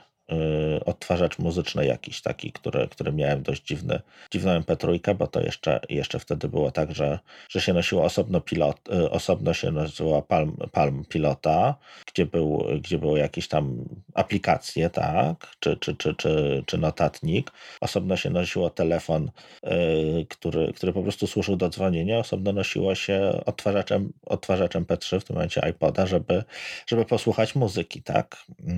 odtwarzacz 0.85 1.39
muzyczny 1.39 1.85
jakiś 1.85 2.21
taki, 2.21 2.51
który, 2.51 2.87
który 2.87 3.13
miałem 3.13 3.43
dość 3.43 3.63
dziwny, 3.63 4.01
dziwną 4.31 4.59
MP3, 4.59 5.15
bo 5.15 5.27
to 5.27 5.41
jeszcze, 5.41 5.79
jeszcze 5.89 6.19
wtedy 6.19 6.47
było 6.47 6.71
tak, 6.71 6.95
że, 6.95 7.19
że 7.49 7.61
się 7.61 7.73
nosiło 7.73 8.03
osobno 8.03 8.41
pilot, 8.41 8.89
y, 8.93 9.09
osobno 9.09 9.53
się 9.53 9.71
nazywa 9.71 10.21
Palm, 10.21 10.57
Palm 10.71 11.05
Pilota, 11.05 11.75
gdzie, 12.05 12.25
był, 12.25 12.65
gdzie 12.81 12.97
były 12.97 13.19
jakieś 13.19 13.47
tam 13.47 13.85
aplikacje, 14.13 14.89
tak, 14.89 15.47
czy, 15.59 15.77
czy, 15.77 15.95
czy, 15.95 16.15
czy, 16.15 16.63
czy 16.65 16.77
notatnik. 16.77 17.51
Osobno 17.81 18.17
się 18.17 18.29
nosiło 18.29 18.69
telefon, 18.69 19.31
yy, 19.63 20.25
który, 20.29 20.73
który 20.73 20.93
po 20.93 21.03
prostu 21.03 21.27
służył 21.27 21.55
do 21.55 21.69
dzwonienia, 21.69 22.19
osobno 22.19 22.53
nosiło 22.53 22.95
się 22.95 23.41
odtwarzaczem, 23.45 24.13
odtwarzaczem 24.25 24.85
P3, 24.85 25.19
w 25.19 25.23
tym 25.23 25.35
momencie 25.35 25.61
iPoda, 25.69 26.05
żeby, 26.05 26.43
żeby 26.87 27.05
posłuchać 27.05 27.55
muzyki, 27.55 28.01
tak. 28.01 28.37
Yy, 28.59 28.73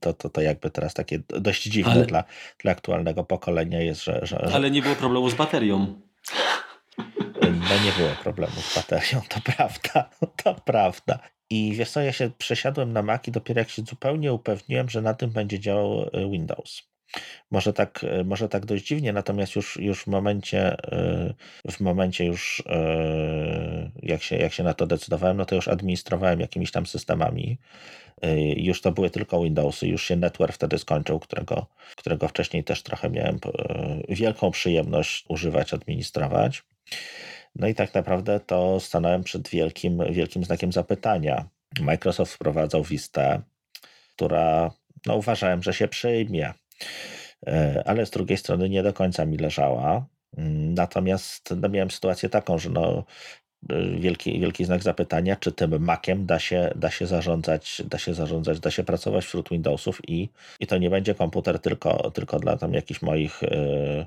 to, 0.00 0.12
to, 0.12 0.30
to 0.30 0.40
jakby 0.40 0.70
teraz 0.70 0.83
teraz 0.84 0.94
takie 0.94 1.18
dość 1.28 1.62
dziwne 1.62 1.92
ale... 1.92 2.06
dla, 2.06 2.24
dla 2.58 2.72
aktualnego 2.72 3.24
pokolenia 3.24 3.80
jest, 3.80 4.04
że, 4.04 4.20
że, 4.22 4.50
Ale 4.54 4.70
nie 4.70 4.82
było 4.82 4.94
problemu 4.94 5.30
z 5.30 5.34
baterią. 5.34 6.00
No 7.42 7.74
nie 7.84 7.92
było 7.98 8.10
problemu 8.22 8.52
z 8.60 8.76
baterią, 8.76 9.20
to 9.28 9.40
prawda, 9.56 10.10
to 10.42 10.54
prawda. 10.54 11.18
I 11.50 11.72
wiesz 11.72 11.90
co, 11.90 12.00
ja 12.00 12.12
się 12.12 12.30
przesiadłem 12.38 12.92
na 12.92 13.02
Mac 13.02 13.28
i 13.28 13.32
dopiero 13.32 13.58
jak 13.58 13.70
się 13.70 13.82
zupełnie 13.82 14.32
upewniłem, 14.32 14.88
że 14.88 15.02
na 15.02 15.14
tym 15.14 15.30
będzie 15.30 15.60
działał 15.60 16.10
e, 16.12 16.30
Windows. 16.30 16.82
Może 17.50 17.72
tak, 17.72 18.04
e, 18.04 18.24
może 18.24 18.48
tak 18.48 18.66
dość 18.66 18.86
dziwnie, 18.86 19.12
natomiast 19.12 19.56
już, 19.56 19.76
już 19.76 20.02
w 20.02 20.06
momencie, 20.06 20.76
e, 20.92 21.34
w 21.70 21.80
momencie 21.80 22.24
już 22.24 22.62
jak 24.02 24.22
się, 24.22 24.36
jak 24.36 24.52
się 24.52 24.62
na 24.62 24.74
to 24.74 24.86
decydowałem, 24.86 25.36
no 25.36 25.44
to 25.44 25.54
już 25.54 25.68
administrowałem 25.68 26.40
jakimiś 26.40 26.70
tam 26.70 26.86
systemami 26.86 27.58
już 28.56 28.80
to 28.80 28.92
były 28.92 29.10
tylko 29.10 29.42
Windowsy, 29.42 29.86
już 29.86 30.04
się 30.04 30.16
network 30.16 30.52
wtedy 30.54 30.78
skończył, 30.78 31.20
którego, 31.20 31.66
którego 31.96 32.28
wcześniej 32.28 32.64
też 32.64 32.82
trochę 32.82 33.10
miałem 33.10 33.38
wielką 34.08 34.50
przyjemność 34.50 35.24
używać, 35.28 35.74
administrować. 35.74 36.62
No 37.56 37.68
i 37.68 37.74
tak 37.74 37.94
naprawdę 37.94 38.40
to 38.40 38.80
stanąłem 38.80 39.24
przed 39.24 39.48
wielkim, 39.48 40.02
wielkim 40.10 40.44
znakiem 40.44 40.72
zapytania. 40.72 41.48
Microsoft 41.80 42.32
wprowadzał 42.32 42.82
Vista, 42.82 43.42
która 44.14 44.70
no, 45.06 45.16
uważałem, 45.16 45.62
że 45.62 45.72
się 45.74 45.88
przyjmie, 45.88 46.52
ale 47.84 48.06
z 48.06 48.10
drugiej 48.10 48.38
strony 48.38 48.68
nie 48.68 48.82
do 48.82 48.92
końca 48.92 49.26
mi 49.26 49.36
leżała. 49.36 50.06
Natomiast 50.74 51.54
no, 51.56 51.68
miałem 51.68 51.90
sytuację 51.90 52.28
taką, 52.28 52.58
że 52.58 52.70
no, 52.70 53.04
wielki, 53.98 54.40
wielki 54.40 54.64
znak 54.64 54.82
zapytania, 54.82 55.36
czy 55.36 55.52
tym 55.52 55.84
Maciem 55.84 56.26
da 56.26 56.38
się, 56.38 56.72
da 56.76 56.90
się 56.90 57.06
zarządzać, 57.06 57.82
da 57.84 57.98
się 57.98 58.14
zarządzać, 58.14 58.60
da 58.60 58.70
się 58.70 58.84
pracować 58.84 59.24
wśród 59.24 59.48
Windowsów 59.50 60.00
i, 60.08 60.28
i 60.60 60.66
to 60.66 60.78
nie 60.78 60.90
będzie 60.90 61.14
komputer 61.14 61.58
tylko, 61.58 62.10
tylko 62.10 62.38
dla 62.38 62.56
tam 62.56 62.74
jakichś 62.74 63.02
moich 63.02 63.42
yy, 63.42 64.06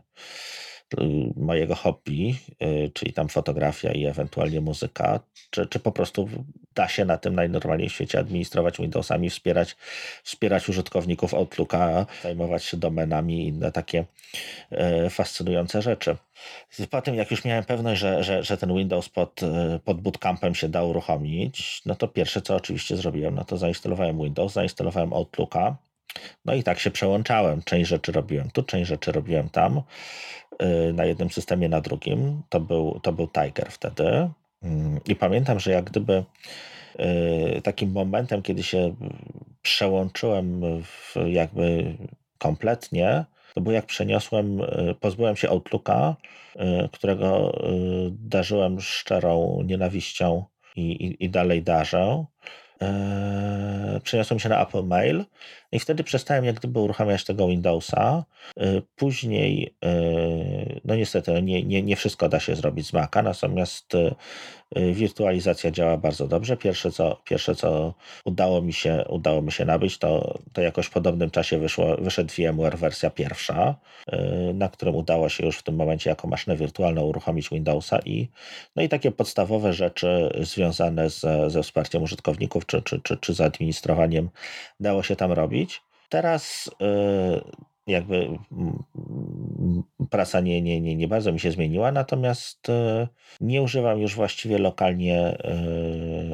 mojego 1.36 1.75
hobby, 1.75 2.36
y, 2.63 2.91
czyli 2.94 3.13
tam 3.13 3.29
fotografia 3.29 3.91
i 3.91 4.06
ewentualnie 4.06 4.62
muzyka, 4.62 5.20
czy, 5.50 5.65
czy 5.65 5.79
po 5.79 5.91
prostu 5.91 6.29
da 6.75 6.88
się 6.88 7.06
na 7.06 7.17
tym 7.17 7.36
najnormalniej 7.36 7.89
w 7.89 7.94
świecie 7.94 8.20
administrować 8.20 8.77
Windowsami, 8.77 9.29
wspierać, 9.29 9.75
wspierać 10.24 10.70
użytkowników 10.70 11.34
Outlooka, 11.34 12.06
zajmować 12.24 12.63
się 12.63 12.77
domenami 12.77 13.44
i 13.44 13.48
inne 13.48 13.72
takie 13.72 14.06
y, 15.06 15.10
fascynujące 15.10 15.82
rzeczy. 15.82 16.17
Po 16.89 17.01
tym, 17.01 17.15
jak 17.15 17.32
już 17.32 17.46
miałem 17.46 17.63
pewność, 17.63 18.01
że, 18.01 18.24
że, 18.24 18.44
że 18.44 18.58
ten 18.58 18.75
Windows 18.75 19.10
pod, 19.10 19.44
y, 19.44 19.79
pod 19.86 20.01
bootcampem 20.01 20.56
się 20.56 20.70
da 20.70 20.84
uruchomić, 20.84 21.82
no 21.86 21.96
to 21.96 22.08
pierwsze, 22.08 22.41
co 22.41 22.56
oczywiście 22.56 22.98
zrobiłem, 22.98 23.36
no 23.36 23.44
to 23.44 23.58
zainstalowałem 23.58 24.24
Windows, 24.24 24.53
zainstalowałem 24.53 25.13
Outlooka, 25.13 25.77
no 26.46 26.54
i 26.54 26.64
tak 26.64 26.80
się 26.80 26.92
przełączałem. 26.92 27.62
Część 27.66 27.90
rzeczy 27.90 28.12
robiłem 28.12 28.52
tu, 28.52 28.64
część 28.64 28.88
rzeczy 28.88 29.12
robiłem 29.12 29.50
tam. 29.50 29.82
Y, 30.62 30.94
na 30.94 31.06
jednym 31.06 31.30
systemie, 31.30 31.70
na 31.70 31.82
drugim. 31.82 32.42
To 32.50 32.60
był, 32.60 33.00
to 33.04 33.14
był 33.14 33.28
Tiger 33.28 33.72
wtedy. 33.72 34.30
Mm, 34.64 35.00
I 35.08 35.16
pamiętam, 35.16 35.60
że 35.60 35.72
jak 35.72 35.86
gdyby 35.86 36.24
y, 37.58 37.62
takim 37.62 37.92
momentem, 37.92 38.42
kiedy 38.42 38.64
się 38.64 38.96
przełączyłem 39.62 40.62
jakby 41.28 41.94
kompletnie, 42.38 43.26
to 43.54 43.62
było 43.62 43.74
jak 43.74 43.86
przeniosłem, 43.86 44.62
y, 44.62 44.96
pozbyłem 45.00 45.36
się 45.36 45.50
Outlooka, 45.50 46.16
którego 46.92 47.60
darzyłem 48.10 48.82
szczerą 48.82 49.62
nienawiścią 49.66 50.44
i, 50.76 50.82
i, 50.82 51.26
i 51.26 51.30
dalej 51.30 51.64
darzę. 51.64 52.26
Przeniosłem 54.04 54.40
się 54.40 54.50
na 54.50 54.68
Apple 54.68 54.84
Mail 54.84 55.26
i 55.72 55.80
wtedy 55.80 56.04
przestałem 56.04 56.46
jak 56.46 56.56
gdyby 56.56 56.80
uruchamiać 56.80 57.24
tego 57.24 57.48
Windowsa. 57.48 58.26
Y, 58.62 58.82
później, 58.96 59.76
y, 59.86 60.82
no 60.86 60.96
niestety, 60.96 61.32
no 61.32 61.40
nie, 61.40 61.64
nie, 61.64 61.82
nie 61.82 61.96
wszystko 61.96 62.30
da 62.30 62.40
się 62.40 62.56
zrobić 62.56 62.88
z 62.88 62.94
Maca, 62.94 63.22
natomiast 63.22 63.96
y, 63.96 64.94
wirtualizacja 64.94 65.72
działa 65.72 65.98
bardzo 65.98 66.28
dobrze. 66.28 66.58
Pierwsze, 66.58 66.92
co, 66.92 67.22
pierwsze, 67.26 67.56
co 67.56 67.94
udało 68.26 68.62
mi 68.62 68.74
się, 68.74 69.06
udało 69.10 69.42
mi 69.42 69.52
się 69.52 69.66
nabyć, 69.66 69.98
to, 69.98 70.40
to 70.54 70.62
jakoś 70.62 70.86
w 70.86 70.92
podobnym 70.92 71.30
czasie 71.30 71.60
wyszło, 71.60 71.98
wyszedł 71.98 72.34
VMware 72.38 72.78
wersja 72.78 73.10
pierwsza, 73.10 73.76
na 74.54 74.70
którym 74.70 74.96
udało 74.96 75.30
się 75.30 75.46
już 75.46 75.58
w 75.58 75.64
tym 75.64 75.76
momencie 75.76 76.10
jako 76.10 76.28
maszynę 76.28 76.56
wirtualną 76.58 77.04
uruchomić 77.04 77.50
Windowsa 77.50 78.00
i, 78.06 78.30
no 78.76 78.84
i 78.84 78.90
takie 78.90 79.12
podstawowe 79.12 79.74
rzeczy 79.74 80.30
związane 80.40 81.10
z, 81.10 81.52
ze 81.52 81.64
wsparciem 81.64 82.04
użytkowników 82.04 82.66
czy, 82.66 82.82
czy, 82.82 83.02
czy, 83.02 83.18
czy 83.18 83.34
z 83.34 83.42
administrowaniem 83.42 84.30
dało 84.80 85.04
się 85.04 85.16
tam 85.16 85.32
robić 85.32 85.57
robić. 85.58 85.82
Teraz 86.10 86.70
y, 86.82 87.92
jakby 87.92 88.40
praca 90.10 90.40
nie, 90.40 90.62
nie, 90.62 90.82
nie, 90.82 90.96
nie 90.96 91.08
bardzo 91.08 91.32
mi 91.32 91.40
się 91.40 91.52
zmieniła, 91.52 91.92
natomiast 91.92 92.70
y, 92.70 93.08
nie 93.42 93.62
używam 93.62 94.00
już 94.00 94.16
właściwie 94.16 94.58
lokalnie 94.58 95.38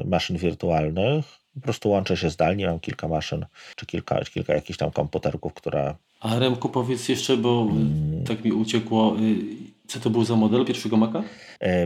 y, 0.03 0.07
maszyn 0.07 0.37
wirtualnych. 0.37 1.25
Po 1.55 1.61
prostu 1.61 1.89
łączę 1.89 2.17
się 2.17 2.29
zdalnie, 2.29 2.67
mam 2.67 2.79
kilka 2.79 3.07
maszyn, 3.07 3.45
czy 3.75 3.85
kilka, 3.85 4.21
kilka 4.25 4.53
jakichś 4.53 4.77
tam 4.77 4.91
komputerków, 4.91 5.53
które... 5.53 5.95
A 6.19 6.39
Remku 6.39 6.69
powiedz 6.69 7.09
jeszcze, 7.09 7.37
bo 7.37 7.65
hmm. 7.65 8.23
tak 8.23 8.43
mi 8.43 8.51
uciekło, 8.51 9.15
co 9.87 9.99
to 9.99 10.09
był 10.09 10.25
za 10.25 10.35
model 10.35 10.65
pierwszego 10.65 10.97
Maca? 10.97 11.23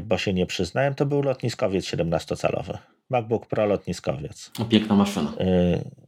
Bo 0.04 0.18
się 0.18 0.34
nie 0.34 0.46
przyznałem, 0.46 0.96
to 0.96 1.06
był 1.06 1.22
lotniskowiec 1.22 1.86
17-calowy. 1.86 2.78
MacBook 3.10 3.46
Pro 3.46 3.66
lotniskowiec. 3.66 4.52
piękna 4.70 4.96
maszyna. 4.96 5.34
Y, 5.42 6.07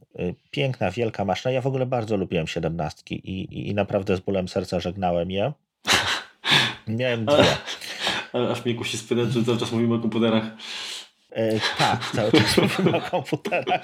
piękna, 0.50 0.90
wielka 0.90 1.24
maszyna. 1.24 1.52
Ja 1.52 1.60
w 1.60 1.66
ogóle 1.66 1.86
bardzo 1.86 2.16
lubiłem 2.16 2.46
siedemnastki 2.46 3.14
i, 3.14 3.40
i, 3.40 3.68
i 3.68 3.74
naprawdę 3.74 4.16
z 4.16 4.20
bólem 4.20 4.48
serca 4.48 4.80
żegnałem 4.80 5.30
je. 5.30 5.52
Miałem 6.88 7.26
dwie. 7.26 7.56
Aż 8.50 8.64
mnie 8.64 8.74
kusi 8.74 8.98
spytać, 8.98 9.32
że 9.32 9.44
cały 9.44 9.58
czas 9.58 9.72
mówimy 9.72 9.94
o 9.94 9.98
komputerach. 9.98 10.44
E, 11.30 11.60
tak, 11.78 12.10
cały 12.14 12.32
czas 12.32 12.56
mówimy 12.56 12.96
o 12.96 13.00
komputerach. 13.00 13.80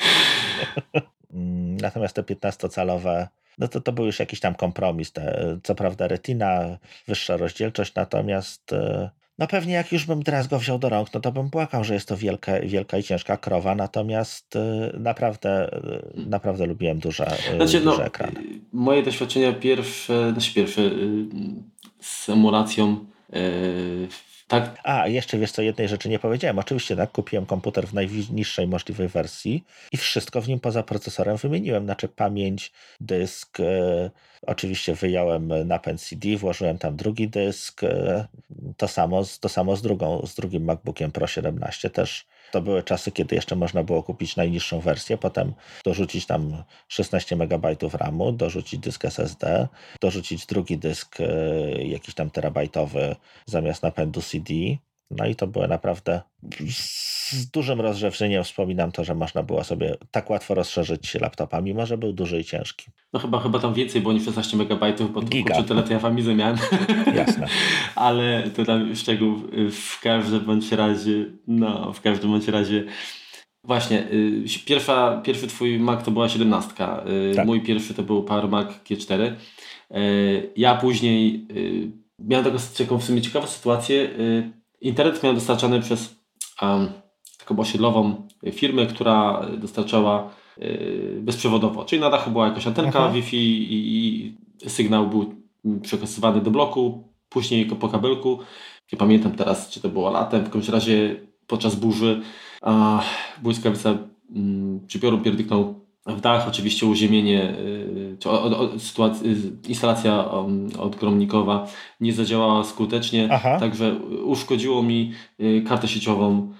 Mm, 1.34 1.76
natomiast 1.76 2.16
te 2.16 2.22
15-calowe, 2.22 3.26
no 3.58 3.68
to 3.68 3.80
to 3.80 3.92
był 3.92 4.06
już 4.06 4.18
jakiś 4.18 4.40
tam 4.40 4.54
kompromis. 4.54 5.12
Te, 5.12 5.58
co 5.62 5.74
prawda 5.74 6.08
retina, 6.08 6.78
wyższa 7.08 7.36
rozdzielczość, 7.36 7.94
natomiast 7.94 8.72
e, 8.72 9.10
no 9.38 9.46
pewnie 9.46 9.74
jak 9.74 9.92
już 9.92 10.06
bym 10.06 10.22
teraz 10.22 10.46
go 10.46 10.58
wziął 10.58 10.78
do 10.78 10.88
rąk, 10.88 11.14
no 11.14 11.20
to 11.20 11.32
bym 11.32 11.50
płakał, 11.50 11.84
że 11.84 11.94
jest 11.94 12.08
to 12.08 12.16
wielka, 12.16 12.60
wielka 12.60 12.98
i 12.98 13.02
ciężka 13.02 13.36
krowa, 13.36 13.74
natomiast 13.74 14.56
y, 14.56 14.60
naprawdę, 14.98 15.70
y, 16.16 16.28
naprawdę 16.28 16.66
lubiłem 16.66 16.98
duże, 16.98 17.26
y, 17.52 17.56
znaczy, 17.56 17.80
duże 17.80 17.98
no, 17.98 18.04
ekrany. 18.04 18.40
Moje 18.72 19.02
doświadczenia 19.02 19.52
pierwsze, 19.52 20.32
znaczy 20.32 20.54
pierwsze 20.54 20.90
z 22.00 22.28
emulacją 22.28 23.06
tak. 24.48 24.80
A, 24.84 25.08
jeszcze 25.08 25.38
wiesz 25.38 25.52
co, 25.52 25.62
jednej 25.62 25.88
rzeczy 25.88 26.08
nie 26.08 26.18
powiedziałem. 26.18 26.58
Oczywiście 26.58 26.96
tak, 26.96 27.12
kupiłem 27.12 27.46
komputer 27.46 27.86
w 27.86 27.94
najniższej 27.94 28.66
możliwej 28.66 29.08
wersji 29.08 29.64
i 29.92 29.96
wszystko 29.96 30.40
w 30.40 30.48
nim 30.48 30.60
poza 30.60 30.82
procesorem 30.82 31.36
wymieniłem. 31.36 31.84
Znaczy 31.84 32.08
pamięć, 32.08 32.72
dysk, 33.00 33.60
e, 33.60 34.10
oczywiście 34.42 34.94
wyjąłem 34.94 35.52
napęd 35.66 36.00
CD, 36.00 36.36
włożyłem 36.36 36.78
tam 36.78 36.96
drugi 36.96 37.28
dysk. 37.28 37.84
E, 37.84 38.26
to, 38.76 38.88
samo, 38.88 39.22
to 39.40 39.48
samo 39.48 39.76
z, 39.76 39.82
drugą, 39.82 40.26
z 40.26 40.34
drugim 40.34 40.64
MacBookiem 40.64 41.12
Pro 41.12 41.26
17 41.26 41.90
też 41.90 42.26
to 42.52 42.60
były 42.60 42.82
czasy, 42.82 43.12
kiedy 43.12 43.34
jeszcze 43.34 43.56
można 43.56 43.82
było 43.82 44.02
kupić 44.02 44.36
najniższą 44.36 44.80
wersję, 44.80 45.18
potem 45.18 45.54
dorzucić 45.84 46.26
tam 46.26 46.62
16 46.88 47.36
MB 47.36 47.66
RAMu, 47.92 48.32
dorzucić 48.32 48.80
dysk 48.80 49.04
SSD, 49.04 49.68
dorzucić 50.00 50.46
drugi 50.46 50.78
dysk 50.78 51.20
e, 51.20 51.26
jakiś 51.82 52.14
tam 52.14 52.30
terabajtowy 52.30 53.16
zamiast 53.46 53.82
napędu 53.82 54.22
CD. 54.22 54.54
No 55.10 55.26
i 55.26 55.34
to 55.34 55.46
były 55.46 55.68
naprawdę 55.68 56.22
z 56.68 57.50
dużym 57.50 57.80
rozrzewnieniem 57.80 58.44
wspominam 58.44 58.92
to, 58.92 59.04
że 59.04 59.14
można 59.14 59.42
było 59.42 59.64
sobie 59.64 59.96
tak 60.10 60.30
łatwo 60.30 60.54
rozszerzyć 60.54 61.14
laptopa, 61.14 61.60
mimo 61.60 61.86
że 61.86 61.98
był 61.98 62.12
duży 62.12 62.40
i 62.40 62.44
ciężki. 62.44 62.86
No 63.12 63.20
chyba, 63.20 63.40
chyba 63.40 63.58
tam 63.58 63.74
więcej 63.74 64.00
było 64.00 64.14
niż 64.14 64.24
16 64.24 64.56
MB, 64.56 64.70
bo 65.12 65.22
to 65.22 65.62
tyle 65.62 65.82
to 65.82 65.92
ja 65.92 65.98
famizę 65.98 66.34
miałem. 66.34 66.56
Jasne. 67.16 67.46
Ale 67.94 68.50
to 68.50 68.64
tam 68.64 68.96
szczegół 68.96 69.36
w 69.70 70.00
każdym 70.00 70.40
bądź 70.40 70.72
razie, 70.72 71.24
no 71.46 71.92
w 71.92 72.00
każdym 72.00 72.30
bądź 72.30 72.48
razie 72.48 72.84
Właśnie, 73.64 74.12
y, 74.12 74.44
pierwsza, 74.66 75.22
pierwszy 75.24 75.46
twój 75.46 75.78
Mac 75.78 76.04
to 76.04 76.10
była 76.10 76.28
17. 76.28 76.72
Y, 76.72 77.34
tak. 77.34 77.46
Mój 77.46 77.60
pierwszy 77.60 77.94
to 77.94 78.02
był 78.02 78.24
Power 78.24 78.48
Mac 78.48 78.68
G4. 78.68 79.32
Y, 79.96 80.52
ja 80.56 80.74
później 80.74 81.46
miałem 82.18 82.44
taką 82.78 82.98
w 82.98 83.04
sumie 83.04 83.22
ciekawą 83.22 83.46
sytuację. 83.46 84.08
Internet 84.80 85.22
miałem 85.22 85.36
dostarczany 85.36 85.80
przez 85.80 86.16
um, 86.62 86.88
taką 87.38 87.58
osiedlową 87.58 88.28
firmę, 88.52 88.86
która 88.86 89.46
dostarczała 89.58 90.30
bezprzewodowo. 91.20 91.84
Czyli 91.84 92.00
na 92.00 92.10
dachu 92.10 92.30
była 92.30 92.48
jakaś 92.48 92.66
antenka 92.66 92.98
Aha. 92.98 93.12
Wi-Fi 93.12 93.36
i, 93.36 93.96
i 93.96 94.68
sygnał 94.68 95.06
był 95.06 95.34
przekazywany 95.82 96.40
do 96.40 96.50
bloku, 96.50 97.08
później 97.28 97.66
po 97.66 97.88
kabelku. 97.88 98.38
Nie 98.92 98.98
pamiętam 98.98 99.32
teraz, 99.32 99.70
czy 99.70 99.80
to 99.80 99.88
było 99.88 100.10
latem, 100.10 100.44
w 100.44 100.50
każdym 100.50 100.74
razie 100.74 101.20
podczas 101.46 101.74
burzy 101.74 102.22
a 102.62 103.02
błyskawica 103.42 103.98
mm, 104.30 104.86
przypioru 104.86 105.18
pierdyknął 105.18 105.85
w 106.06 106.20
dach, 106.20 106.48
oczywiście 106.48 106.86
uziemienie, 106.86 107.54
y, 107.58 108.16
czy 108.18 108.30
o, 108.30 108.42
o, 108.42 108.78
sytuacja, 108.78 109.26
y, 109.26 109.36
instalacja 109.68 110.30
odgromnikowa 110.78 111.66
nie 112.00 112.12
zadziałała 112.12 112.64
skutecznie, 112.64 113.28
Aha. 113.30 113.60
także 113.60 113.94
uszkodziło 114.24 114.82
mi 114.82 115.12
y, 115.40 115.64
kartę 115.68 115.88
sieciową 115.88 116.52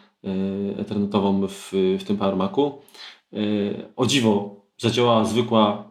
ethernetową 0.79 1.47
w, 1.49 1.73
w 2.01 2.05
tym 2.05 2.17
PowerMacu. 2.17 2.79
O 3.97 4.07
dziwo 4.07 4.61
zadziałała 4.79 5.25
zwykła 5.25 5.85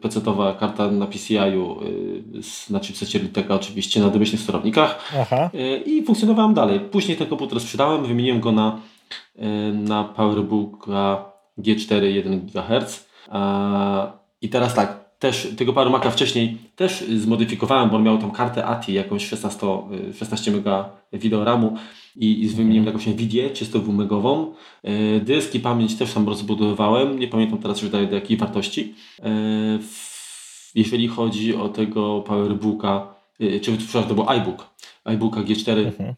PC-towa 0.00 0.58
karta 0.58 0.90
na 0.90 1.06
PCI-u 1.06 1.80
na 2.70 2.80
chipsecie 2.80 3.18
Liteka 3.18 3.54
oczywiście 3.54 4.00
na 4.00 4.10
domyślnych 4.10 4.42
sterownikach 4.42 5.12
Aha. 5.20 5.50
i 5.86 6.02
funkcjonowałem 6.02 6.54
dalej. 6.54 6.80
Później 6.80 7.16
ten 7.16 7.26
komputer 7.26 7.60
sprzedałem, 7.60 8.04
wymieniłem 8.04 8.40
go 8.40 8.52
na 8.52 8.78
na 9.72 10.04
PowerBooka 10.04 11.33
G4 11.58 12.02
1 12.02 12.46
GHz. 12.46 13.08
I 14.40 14.48
teraz 14.48 14.74
tak, 14.74 15.04
też 15.18 15.54
tego 15.56 15.72
PowerMaca 15.72 16.10
wcześniej 16.10 16.58
też 16.76 17.04
zmodyfikowałem, 17.16 17.90
bo 17.90 17.96
on 17.96 18.02
miał 18.02 18.18
tą 18.18 18.30
kartę 18.30 18.66
ATI, 18.66 18.92
jakąś 18.92 19.26
16, 19.26 19.66
16 20.18 20.50
MB 20.50 20.68
videoramu 21.12 21.76
i, 22.16 22.42
i 22.42 22.48
wymieniłem 22.48 22.86
jakąś 22.86 23.06
NVIDIA 23.06 23.50
32 23.50 23.92
megową. 23.92 24.54
Y, 24.84 25.20
dysk 25.24 25.54
i 25.54 25.60
pamięć 25.60 25.96
też 25.96 26.12
tam 26.12 26.28
rozbudowywałem, 26.28 27.18
nie 27.18 27.28
pamiętam 27.28 27.58
teraz 27.58 27.82
już 27.82 27.90
do, 27.90 28.06
do 28.06 28.14
jakiej 28.14 28.36
wartości. 28.36 28.94
Y, 29.18 29.24
jeżeli 30.74 31.08
chodzi 31.08 31.54
o 31.54 31.68
tego 31.68 32.20
PowerBooka, 32.20 33.14
czy 33.38 33.76
przepraszam, 33.76 34.08
to 34.08 34.14
był 34.14 34.30
iBook, 34.30 34.70
iBooka 35.04 35.40
G4, 35.40 35.86
mhm 35.86 36.14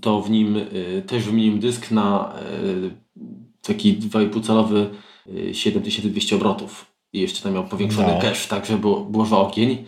to 0.00 0.22
w 0.22 0.30
nim 0.30 0.56
y, 0.56 1.02
też 1.06 1.24
wymieniłem 1.24 1.60
dysk 1.60 1.90
na 1.90 2.34
y, 2.52 2.90
taki 3.62 3.98
2,5 3.98 4.46
calowy 4.46 4.90
7200 5.52 6.34
y, 6.34 6.38
obrotów. 6.38 6.86
I 7.12 7.20
jeszcze 7.20 7.42
tam 7.42 7.52
miał 7.52 7.64
powiększony 7.64 8.14
no. 8.14 8.20
cache, 8.20 8.48
tak 8.48 8.66
żeby 8.66 8.78
było, 8.78 9.00
było 9.00 9.24
że 9.24 9.36
ogień. 9.36 9.84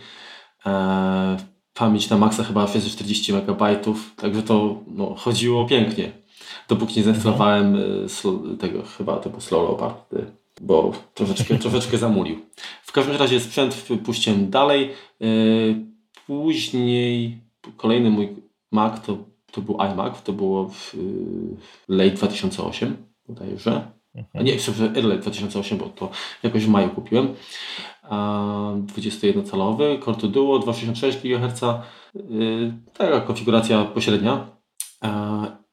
E, 0.65 1.37
pamięć 1.73 2.09
na 2.09 2.17
maksa 2.17 2.43
chyba 2.43 2.67
640 2.67 3.33
MB, 3.33 3.61
także 4.15 4.43
to 4.43 4.81
no, 4.87 5.15
chodziło 5.15 5.65
pięknie. 5.65 6.11
Dopóki 6.67 6.97
nie 6.97 7.03
zainstalowałem 7.03 7.75
mhm. 7.75 8.57
tego, 8.57 8.83
chyba 8.97 9.17
to 9.17 9.29
był 9.29 9.41
Slow 9.41 9.69
Leopard, 9.69 10.15
bo 10.61 10.91
troszeczkę, 11.13 11.57
troszeczkę 11.65 11.97
zamulił. 11.97 12.39
W 12.83 12.91
każdym 12.91 13.15
razie 13.15 13.39
sprzęt 13.39 13.87
puściłem 14.05 14.49
dalej. 14.49 14.91
Później 16.27 17.37
kolejny 17.77 18.09
mój 18.09 18.29
Mac 18.71 19.05
to 19.05 19.17
to 19.55 19.61
był 19.61 19.81
iMac, 19.81 20.21
to 20.21 20.33
było 20.33 20.69
w 20.69 20.95
late 21.87 22.11
2008 22.11 23.14
bodajże. 23.27 23.91
Mhm. 24.15 24.45
Nie, 24.45 24.53
early 24.95 25.17
2008, 25.17 25.77
bo 25.77 25.89
to 25.89 26.09
jakoś 26.43 26.65
w 26.65 26.69
maju 26.69 26.89
kupiłem. 26.89 27.35
21-calowy, 28.95 30.05
Core 30.05 30.27
Duo, 30.27 30.59
266 30.59 31.17
GHz, 31.23 31.61
taka 32.93 33.21
konfiguracja 33.21 33.85
pośrednia. 33.85 34.47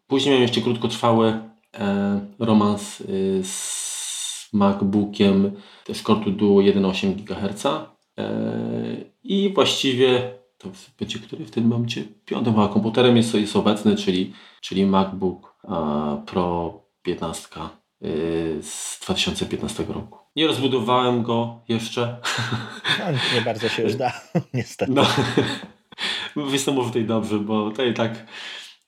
Później 0.06 0.30
miałem 0.30 0.42
jeszcze 0.42 0.60
krótkotrwały 0.60 1.38
e, 1.74 2.20
romans 2.38 3.00
y, 3.00 3.40
z 3.44 4.48
MacBookiem, 4.52 5.52
też 5.84 6.02
Core 6.02 6.30
Duo 6.30 6.62
1,8 6.62 7.14
GHz. 7.14 7.66
I 9.24 9.52
właściwie 9.54 10.32
to 10.58 10.68
będzie 10.98 11.18
który 11.18 11.44
w 11.44 11.50
tym 11.50 11.66
momencie 11.66 12.04
piątym 12.24 12.54
chyba 12.54 12.68
komputerem 12.68 13.16
jest, 13.16 13.34
jest 13.34 13.56
obecny, 13.56 13.96
czyli, 13.96 14.32
czyli 14.60 14.86
MacBook 14.86 15.56
Pro 16.26 16.81
15 17.02 17.48
y, 18.04 18.58
z 18.62 19.00
2015 19.00 19.84
roku. 19.88 20.18
Nie 20.36 20.46
rozbudowałem 20.46 21.22
go 21.22 21.60
jeszcze. 21.68 22.20
No, 22.98 23.04
nie 23.34 23.40
bardzo 23.40 23.68
się 23.68 23.82
już 23.82 23.94
da, 23.94 24.20
niestety. 24.54 24.92
No, 24.92 25.06
jestem 26.52 26.76
tutaj 26.76 27.04
dobrze, 27.04 27.38
bo 27.38 27.70
to 27.70 27.84
i 27.84 27.94
tak 27.94 28.26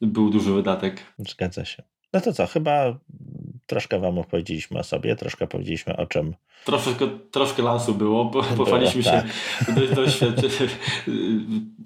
był 0.00 0.30
duży 0.30 0.52
wydatek. 0.52 1.02
Zgadza 1.18 1.64
się. 1.64 1.82
No 2.12 2.20
to 2.20 2.32
co, 2.32 2.46
chyba 2.46 2.98
troszkę 3.66 4.00
Wam 4.00 4.18
opowiedzieliśmy 4.18 4.78
o 4.78 4.84
sobie, 4.84 5.16
troszkę 5.16 5.46
powiedzieliśmy 5.46 5.96
o 5.96 6.06
czym. 6.06 6.34
Troszkę, 6.64 7.08
troszkę 7.30 7.62
lansu 7.62 7.94
było, 7.94 8.24
bo 8.24 8.42
pochwaliśmy 8.42 9.02
się 9.02 9.10
tak. 9.10 9.94
doświadczyć 9.94 10.52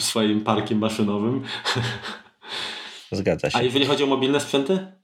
swoim 0.01 0.41
parkiem 0.41 0.79
maszynowym. 0.79 1.43
Zgadza 3.12 3.51
się. 3.51 3.59
A 3.59 3.62
jeżeli 3.62 3.87
chodzi 3.87 4.05
o 4.05 4.07
mobilne 4.07 4.41
sprzęty? 4.41 4.98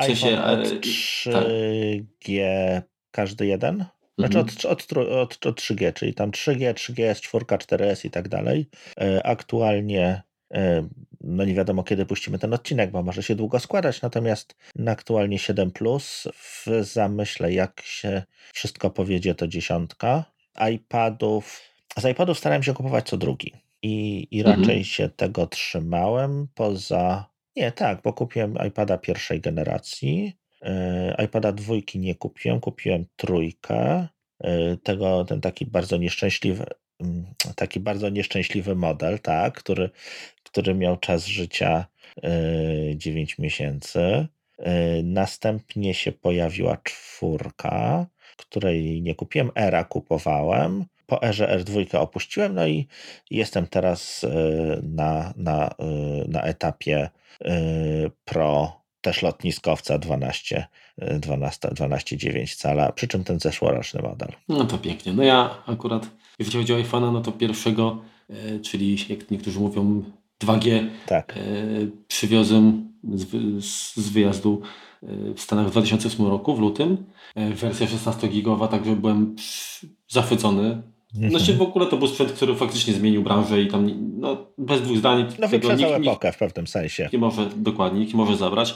Sensie, 0.00 0.42
od 0.42 0.60
3G 0.60 2.40
tak. 2.74 2.84
każdy 3.10 3.46
jeden? 3.46 3.84
Znaczy 4.18 4.38
mhm. 4.38 4.56
od, 4.58 4.64
od, 4.64 4.92
od, 4.92 5.46
od 5.46 5.60
3G, 5.60 5.92
czyli 5.92 6.14
tam 6.14 6.30
3G, 6.30 6.74
3GS, 6.74 7.20
4, 7.20 7.44
4S 7.44 8.06
i 8.06 8.10
tak 8.10 8.28
dalej. 8.28 8.68
Yy, 9.00 9.22
aktualnie 9.22 10.22
no 11.20 11.44
nie 11.44 11.54
wiadomo 11.54 11.82
kiedy 11.82 12.06
puścimy 12.06 12.38
ten 12.38 12.54
odcinek, 12.54 12.90
bo 12.90 13.02
może 13.02 13.22
się 13.22 13.34
długo 13.34 13.60
składać, 13.60 14.02
natomiast 14.02 14.56
na 14.76 14.92
aktualnie 14.92 15.38
7 15.38 15.70
plus 15.70 16.28
w 16.34 16.66
zamyśle 16.84 17.52
jak 17.52 17.82
się 17.84 18.22
wszystko 18.54 18.90
powiedzie 18.90 19.34
to 19.34 19.48
dziesiątka. 19.48 20.24
iPadów, 20.72 21.60
z 21.96 22.04
iPadów 22.04 22.38
starałem 22.38 22.62
się 22.62 22.74
kupować 22.74 23.08
co 23.08 23.16
drugi 23.16 23.52
i, 23.82 24.28
i 24.30 24.42
raczej 24.42 24.62
mhm. 24.62 24.84
się 24.84 25.08
tego 25.08 25.46
trzymałem 25.46 26.48
poza, 26.54 27.27
nie 27.58 27.72
tak, 27.72 28.02
bo 28.02 28.12
kupiłem 28.12 28.54
iPada 28.68 28.98
pierwszej 28.98 29.40
generacji, 29.40 30.32
yy, 30.62 31.24
iPada 31.24 31.52
dwójki 31.52 31.98
nie 31.98 32.14
kupiłem, 32.14 32.60
kupiłem 32.60 33.04
trójkę, 33.16 34.08
yy, 34.40 34.78
tego, 34.82 35.24
ten 35.24 35.40
taki 35.40 35.66
bardzo 35.66 35.96
nieszczęśliwy, 35.96 36.66
mm, 37.00 37.26
taki 37.56 37.80
bardzo 37.80 38.08
nieszczęśliwy 38.08 38.74
model, 38.74 39.18
tak, 39.20 39.54
który, 39.54 39.90
który 40.42 40.74
miał 40.74 40.96
czas 40.96 41.26
życia 41.26 41.86
9 42.96 43.36
e, 43.38 43.42
miesięcy. 43.42 44.00
E, 44.58 45.02
następnie 45.02 45.94
się 45.94 46.12
pojawiła 46.12 46.76
czwórka, 46.76 48.06
której 48.36 49.02
nie 49.02 49.14
kupiłem. 49.14 49.50
Era 49.54 49.84
kupowałem. 49.84 50.84
Po 51.08 51.22
erze 51.22 51.58
R2 51.58 51.96
opuściłem, 51.96 52.54
no 52.54 52.66
i 52.66 52.86
jestem 53.30 53.66
teraz 53.66 54.24
e, 54.24 54.28
na, 54.82 55.34
na, 55.36 55.74
na 56.28 56.42
etapie 56.42 57.10
Pro 58.24 58.82
też 59.00 59.22
lotniskowca 59.22 59.98
12, 59.98 60.66
12, 60.98 61.68
12,9 61.68 62.56
cala, 62.56 62.92
przy 62.92 63.08
czym 63.08 63.24
ten 63.24 63.40
zeszłoroczny 63.40 64.02
model. 64.02 64.28
No 64.48 64.64
to 64.64 64.78
pięknie. 64.78 65.12
No 65.12 65.22
ja 65.22 65.62
akurat, 65.66 66.10
jeśli 66.38 66.58
chodzi 66.58 66.74
o 66.74 66.76
iPhone'a, 66.76 67.12
no 67.12 67.20
to 67.20 67.32
pierwszego, 67.32 68.02
czyli 68.62 68.96
jak 69.08 69.30
niektórzy 69.30 69.60
mówią 69.60 70.02
2G 70.40 70.88
tak. 71.06 71.34
E, 71.36 71.40
przywiozłem 72.08 72.92
z, 73.14 73.24
z, 73.94 74.08
wyjazdu 74.08 74.62
e, 75.02 75.34
w 75.34 75.40
Stanach 75.40 75.66
w 75.66 75.70
2008 75.70 76.26
roku, 76.26 76.56
w 76.56 76.60
lutym. 76.60 77.04
E, 77.34 77.50
wersja 77.50 77.86
16-gigowa, 77.86 78.68
także 78.68 78.96
byłem 78.96 79.36
zachwycony. 80.08 80.82
Mhm. 81.14 81.30
Znaczy 81.30 81.54
w 81.54 81.62
ogóle 81.62 81.86
to 81.86 81.96
był 81.96 82.08
sprzęt, 82.08 82.32
który 82.32 82.54
faktycznie 82.54 82.94
zmienił 82.94 83.22
branżę 83.22 83.62
i 83.62 83.66
tam 83.66 83.90
no, 84.20 84.46
bez 84.58 84.82
dwóch 84.82 84.98
zdań. 84.98 85.26
No 85.38 85.48
wyprzedzał 85.48 85.94
epokę 85.94 86.32
w 86.32 86.38
pewnym 86.38 86.66
sensie. 86.66 87.08
Nie 87.12 87.18
może, 87.18 87.50
dokładnie, 87.56 88.00
nikt 88.00 88.14
może 88.14 88.36
zabrać. 88.36 88.74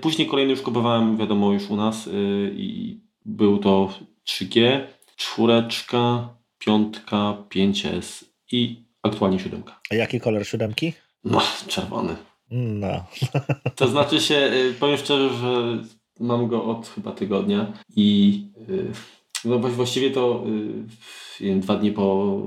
Później 0.00 0.28
kolejny 0.28 0.50
już 0.50 0.62
kupowałem, 0.62 1.16
wiadomo, 1.16 1.52
już 1.52 1.70
u 1.70 1.76
nas 1.76 2.08
i 2.52 3.00
był 3.24 3.58
to 3.58 3.92
3G, 4.28 4.80
czwóreczka, 5.16 6.28
piątka, 6.58 7.36
5S 7.54 8.24
i 8.52 8.84
aktualnie 9.02 9.38
siódemka. 9.38 9.80
A 9.90 9.94
jaki 9.94 10.20
kolor 10.20 10.46
siódemki? 10.46 10.92
No, 11.24 11.42
czerwony. 11.68 12.16
No. 12.50 13.04
To 13.76 13.88
znaczy 13.88 14.20
się, 14.20 14.34
y, 14.34 14.74
powiem 14.80 14.96
szczerze, 14.96 15.28
że 15.34 15.78
mam 16.20 16.48
go 16.48 16.64
od 16.64 16.88
chyba 16.88 17.12
tygodnia 17.12 17.72
i 17.96 18.42
y, 18.68 18.92
no 19.44 19.58
właściwie 19.58 20.10
to 20.10 20.44
wiem, 21.40 21.60
dwa 21.60 21.76
dni 21.76 21.92
po 21.92 22.42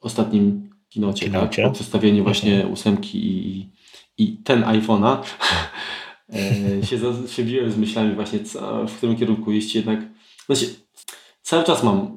ostatnim 0.00 0.70
kinocie, 0.88 1.26
kinocie. 1.26 1.62
Tak? 1.62 1.70
po 1.70 1.74
przedstawieniu 1.74 2.24
właśnie 2.24 2.66
ósemki 2.66 3.18
i, 3.26 3.70
i 4.18 4.36
ten 4.36 4.62
iPhone'a 4.62 5.16
się, 6.88 6.98
się 7.28 7.44
biłem 7.44 7.70
z 7.70 7.76
myślami 7.76 8.14
właśnie, 8.14 8.40
co, 8.40 8.86
w 8.86 8.96
którym 8.96 9.16
kierunku 9.16 9.52
iść 9.52 9.74
jednak. 9.74 10.00
Znaczy, 10.46 10.66
cały 11.42 11.64
czas 11.64 11.82
mam 11.82 12.16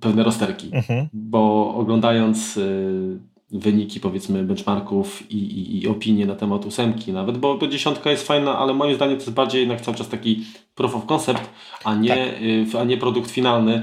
pewne 0.00 0.22
rozterki, 0.22 0.70
mhm. 0.72 1.08
bo 1.12 1.74
oglądając 1.74 2.56
y, 2.56 3.18
wyniki 3.54 4.00
powiedzmy 4.00 4.44
benchmarków 4.44 5.30
i, 5.30 5.36
i, 5.36 5.82
i, 5.82 5.88
opinie 5.88 6.26
na 6.26 6.34
temat 6.34 6.66
ósemki 6.66 7.12
nawet, 7.12 7.38
bo, 7.38 7.58
bo 7.58 7.66
dziesiątka 7.66 8.10
jest 8.10 8.26
fajna, 8.26 8.58
ale 8.58 8.74
moim 8.74 8.94
zdaniem 8.94 9.16
to 9.16 9.22
jest 9.22 9.34
bardziej 9.34 9.60
jednak 9.60 9.80
cały 9.80 9.96
czas 9.96 10.08
taki 10.08 10.44
proof 10.74 10.96
of 10.96 11.06
concept, 11.06 11.50
a 11.84 11.94
nie, 11.94 12.08
tak. 12.08 12.74
y, 12.74 12.80
a 12.80 12.84
nie 12.84 12.96
produkt 12.96 13.30
finalny. 13.30 13.82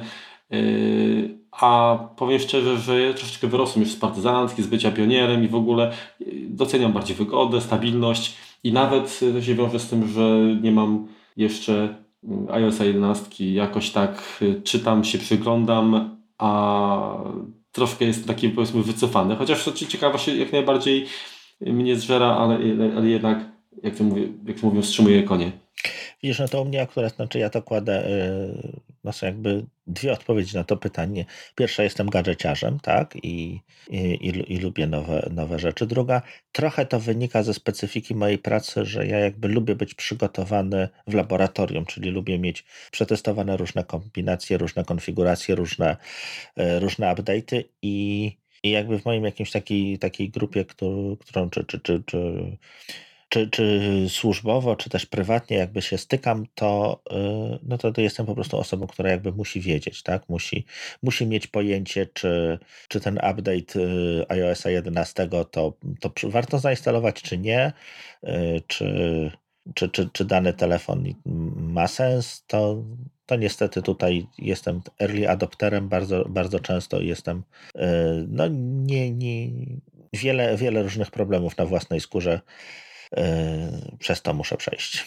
Y, 0.53 1.37
a 1.51 1.99
powiem 2.15 2.39
szczerze, 2.39 2.77
że 2.77 3.01
ja 3.01 3.13
troszeczkę 3.13 3.47
wyrosłem 3.47 3.83
już 3.83 3.91
z 3.91 3.95
partyzantki, 3.95 4.63
z 4.63 4.67
bycia 4.67 4.91
pionierem 4.91 5.43
i 5.43 5.47
w 5.47 5.55
ogóle 5.55 5.91
y, 6.21 6.47
doceniam 6.49 6.93
bardziej 6.93 7.15
wygodę, 7.15 7.61
stabilność 7.61 8.37
i 8.63 8.73
nawet 8.73 9.19
to 9.33 9.41
się 9.41 9.55
wiąże 9.55 9.79
z 9.79 9.89
tym, 9.89 10.07
że 10.07 10.39
nie 10.61 10.71
mam 10.71 11.07
jeszcze 11.37 11.95
iOS 12.51 12.79
11 12.79 13.53
jakoś 13.53 13.89
tak 13.89 14.43
czytam, 14.63 15.03
się 15.03 15.17
przyglądam, 15.17 16.17
a 16.37 17.23
troszkę 17.71 18.05
jest 18.05 18.27
taki 18.27 18.49
powiedzmy 18.49 18.83
wycofany, 18.83 19.35
chociaż 19.35 19.69
ciekawa 19.73 20.17
się 20.17 20.35
jak 20.35 20.51
najbardziej 20.51 21.05
mnie 21.61 21.95
zżera, 21.95 22.27
ale, 22.27 22.57
ale 22.97 23.09
jednak 23.09 23.51
jak 23.83 23.95
to, 23.95 24.03
mówię, 24.03 24.27
jak 24.47 24.59
to 24.59 24.67
mówią, 24.67 24.81
wstrzymuje 24.81 25.23
konie. 25.23 25.51
Widzisz, 26.23 26.39
no 26.39 26.47
to 26.47 26.61
u 26.61 26.65
mnie 26.65 26.81
akurat, 26.81 27.15
znaczy 27.15 27.39
ja 27.39 27.49
to 27.49 27.61
kładę, 27.61 28.09
yy, 28.09 28.81
no 29.03 29.13
są 29.13 29.25
jakby 29.25 29.65
dwie 29.87 30.13
odpowiedzi 30.13 30.55
na 30.55 30.63
to 30.63 30.77
pytanie. 30.77 31.25
Pierwsza, 31.55 31.83
jestem 31.83 32.09
gadżeciarzem, 32.09 32.79
tak, 32.79 33.15
i, 33.23 33.61
i, 33.89 34.43
i, 34.47 34.57
lubię 34.57 34.87
nowe, 34.87 35.29
nowe 35.31 35.59
rzeczy. 35.59 35.87
Druga, 35.87 36.21
trochę 36.51 36.85
to 36.85 36.99
wynika 36.99 37.43
ze 37.43 37.53
specyfiki 37.53 38.15
mojej 38.15 38.37
pracy, 38.37 38.85
że 38.85 39.07
ja 39.07 39.19
jakby 39.19 39.47
lubię 39.47 39.75
być 39.75 39.93
przygotowany 39.93 40.89
w 41.07 41.13
laboratorium, 41.13 41.85
czyli 41.85 42.09
lubię 42.09 42.39
mieć 42.39 42.65
przetestowane 42.91 43.57
różne 43.57 43.83
kombinacje, 43.83 44.57
różne 44.57 44.85
konfiguracje, 44.85 45.55
różne, 45.55 45.97
yy, 46.57 46.79
różne 46.79 47.15
update'y 47.15 47.63
i 47.81 48.41
i 48.63 48.69
jakby 48.69 48.99
w 48.99 49.05
moim 49.05 49.23
jakimś 49.23 49.51
takiej, 49.51 49.99
takiej 49.99 50.29
grupie, 50.29 50.65
którą 51.19 51.49
czy, 51.49 51.63
czy, 51.63 51.79
czy, 51.79 52.03
czy 52.05 52.17
czy, 53.31 53.49
czy 53.49 53.81
służbowo, 54.09 54.75
czy 54.75 54.89
też 54.89 55.05
prywatnie 55.05 55.57
jakby 55.57 55.81
się 55.81 55.97
stykam, 55.97 56.45
to, 56.55 57.01
y, 57.11 57.59
no 57.63 57.77
to, 57.77 57.91
to 57.91 58.01
jestem 58.01 58.25
po 58.25 58.35
prostu 58.35 58.57
osobą, 58.57 58.87
która 58.87 59.09
jakby 59.09 59.31
musi 59.31 59.61
wiedzieć, 59.61 60.03
tak? 60.03 60.29
Musi, 60.29 60.65
musi 61.03 61.27
mieć 61.27 61.47
pojęcie, 61.47 62.07
czy, 62.13 62.59
czy 62.87 62.99
ten 62.99 63.17
update 63.17 63.79
y, 63.79 64.25
iOS 64.29 64.65
11 64.65 65.29
to, 65.51 65.73
to 65.99 66.11
warto 66.23 66.59
zainstalować, 66.59 67.21
czy 67.21 67.37
nie, 67.37 67.73
y, 68.23 68.61
czy, 68.67 69.31
czy, 69.73 69.89
czy, 69.89 70.09
czy 70.13 70.25
dany 70.25 70.53
telefon 70.53 71.03
ma 71.55 71.87
sens, 71.87 72.43
to, 72.47 72.83
to 73.25 73.35
niestety 73.35 73.81
tutaj 73.81 74.27
jestem 74.37 74.81
early 74.99 75.29
adopterem, 75.29 75.89
bardzo, 75.89 76.25
bardzo 76.29 76.59
często 76.59 77.01
jestem, 77.01 77.43
no 78.27 78.47
nie, 78.47 79.11
nie, 79.11 79.47
wiele, 80.13 80.57
wiele 80.57 80.83
różnych 80.83 81.11
problemów 81.11 81.57
na 81.57 81.65
własnej 81.65 81.99
skórze 81.99 82.41
przez 83.99 84.21
to 84.21 84.33
muszę 84.33 84.57
przejść. 84.57 85.05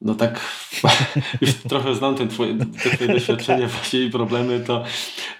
No 0.00 0.14
tak, 0.14 0.40
już 1.40 1.54
trochę 1.54 1.94
znam 1.94 2.14
te 2.14 2.28
twoje, 2.28 2.58
te 2.58 2.90
twoje 2.90 3.12
doświadczenia 3.12 3.66
tak. 3.68 3.70
właśnie 3.70 4.00
i 4.00 4.10
problemy, 4.10 4.60
to 4.60 4.84